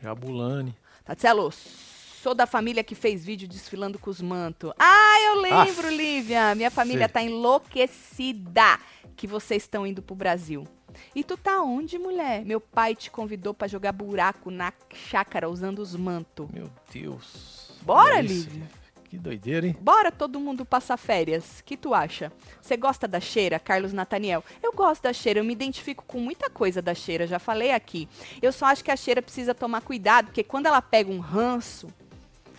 [0.01, 0.75] Jabulani.
[1.05, 4.73] Tatielo, sou da família que fez vídeo desfilando com os mantos.
[4.79, 6.55] Ah, eu lembro, Aff, Lívia.
[6.55, 7.13] Minha família sei.
[7.13, 8.79] tá enlouquecida
[9.17, 10.67] que vocês estão indo pro Brasil.
[11.15, 12.45] E tu tá onde, mulher?
[12.45, 16.49] Meu pai te convidou pra jogar buraco na chácara usando os mantos.
[16.51, 17.79] Meu Deus.
[17.83, 18.49] Bora, Olha isso.
[18.51, 18.82] Lívia.
[19.13, 19.77] Que doideira, hein?
[19.79, 21.61] Bora todo mundo passar férias.
[21.67, 22.33] Que tu acha?
[22.63, 24.43] Você gosta da cheira, Carlos Nathaniel?
[24.63, 28.09] Eu gosto da cheira, eu me identifico com muita coisa da cheira, já falei aqui.
[28.41, 31.93] Eu só acho que a cheira precisa tomar cuidado, porque quando ela pega um ranço,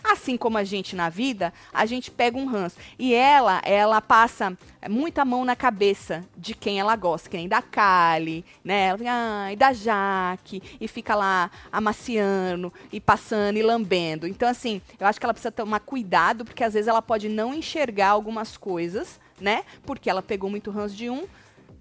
[0.04, 2.76] assim como a gente na vida, a gente pega um ranço.
[2.98, 4.56] E ela, ela passa
[4.88, 8.88] muita mão na cabeça de quem ela gosta, que nem da Kali, né?
[8.88, 14.28] Ela fica, ai, da Jaque, e fica lá amaciando, e passando, e lambendo.
[14.28, 17.54] Então, assim, eu acho que ela precisa tomar cuidado, porque às vezes ela pode não
[17.54, 19.64] enxergar algumas coisas, né?
[19.84, 21.26] Porque ela pegou muito ranço de um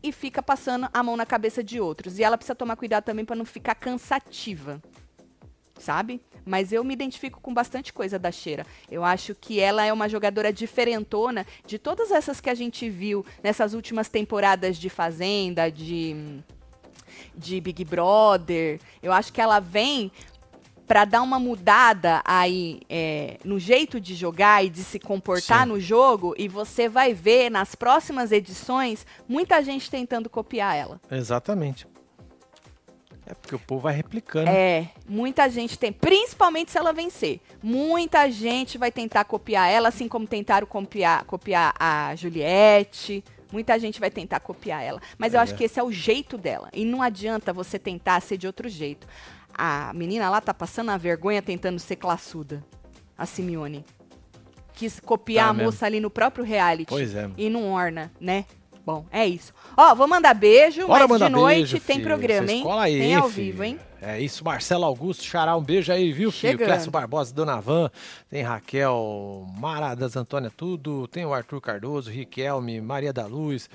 [0.01, 2.19] e fica passando a mão na cabeça de outros.
[2.19, 4.82] E ela precisa tomar cuidado também para não ficar cansativa
[5.80, 6.21] sabe?
[6.45, 8.65] Mas eu me identifico com bastante coisa da Cheira.
[8.91, 13.26] Eu acho que ela é uma jogadora diferentona de todas essas que a gente viu
[13.41, 16.41] nessas últimas temporadas de Fazenda, de,
[17.36, 18.80] de Big Brother.
[19.01, 20.11] Eu acho que ela vem
[20.86, 25.71] para dar uma mudada aí é, no jeito de jogar e de se comportar Sim.
[25.71, 31.01] no jogo e você vai ver nas próximas edições muita gente tentando copiar ela.
[31.09, 31.88] Exatamente.
[33.26, 34.49] É porque o povo vai replicando.
[34.49, 37.39] É, muita gente tem, principalmente se ela vencer.
[37.61, 43.24] Muita gente vai tentar copiar ela, assim como tentaram copiar, copiar a Juliette.
[43.51, 44.99] Muita gente vai tentar copiar ela.
[45.17, 45.43] Mas eu É.
[45.43, 46.69] acho que esse é o jeito dela.
[46.74, 49.07] E não adianta você tentar ser de outro jeito.
[49.53, 52.63] A menina lá tá passando a vergonha tentando ser classuda.
[53.17, 53.86] A Simeone.
[54.74, 55.65] Quis copiar Tá a mesmo.
[55.71, 56.89] moça ali no próprio reality.
[56.89, 57.30] Pois é.
[57.38, 58.43] E não orna, né?
[58.86, 59.53] Bom, é isso.
[59.77, 62.07] Ó, vou mandar beijo, Bora mas de noite beijo, tem filho.
[62.07, 62.71] programa, Vocês hein?
[62.79, 63.45] aí, tem ao filho.
[63.51, 63.79] vivo, hein?
[64.06, 66.51] É isso, Marcelo Augusto, Xará, um beijo aí, viu, filho?
[66.51, 66.68] Chegando.
[66.68, 67.89] Clécio Barbosa, Dona Van,
[68.30, 73.70] tem Raquel, Mara das Antônia Tudo, tem o Arthur Cardoso, Riquelme, Maria da Luz,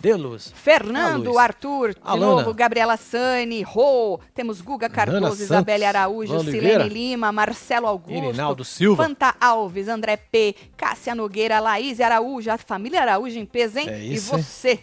[0.00, 0.50] Deluz.
[0.54, 1.36] Fernando, Luiz.
[1.36, 2.26] Arthur, de Alana.
[2.26, 6.88] novo, Gabriela Sani, Rô, temos Guga Cardoso, Santos, Isabelle Araújo, Silene.
[6.88, 9.04] Lima, Marcelo Augusto, Irinaldo Silva.
[9.04, 13.88] Fanta Alves, André P, Cássia Nogueira, Laís Araújo, a família Araújo em peso, hein?
[13.90, 14.34] É e isso,
[14.66, 14.80] hein?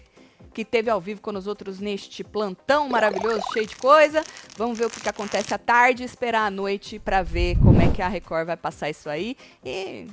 [0.54, 4.24] Que teve ao vivo com nós outros neste plantão maravilhoso, cheio de coisa.
[4.58, 7.90] Vamos ver o que, que acontece à tarde, esperar a noite pra ver como é
[7.92, 9.36] que a Record vai passar isso aí.
[9.64, 10.08] E.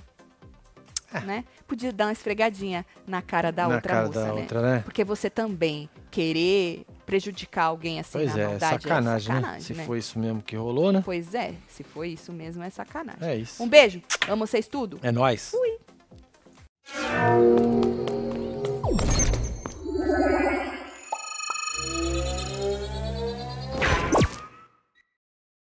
[1.25, 1.45] Né?
[1.67, 4.33] Podia dar uma esfregadinha na cara da Na outra cara moça, da né?
[4.43, 4.81] outra, né?
[4.85, 9.73] Porque você também querer prejudicar alguém assim Pois na é, maldade sacanagem, é sacanagem, Se
[9.73, 9.85] né?
[9.87, 11.01] foi isso mesmo que rolou, né?
[11.03, 13.27] Pois é, se foi isso mesmo, é sacanagem.
[13.27, 13.63] É isso.
[13.63, 15.01] Um beijo, amo vocês tudo.
[15.03, 15.51] É nóis.
[15.51, 15.79] Fui.
[20.09, 20.58] Thank you.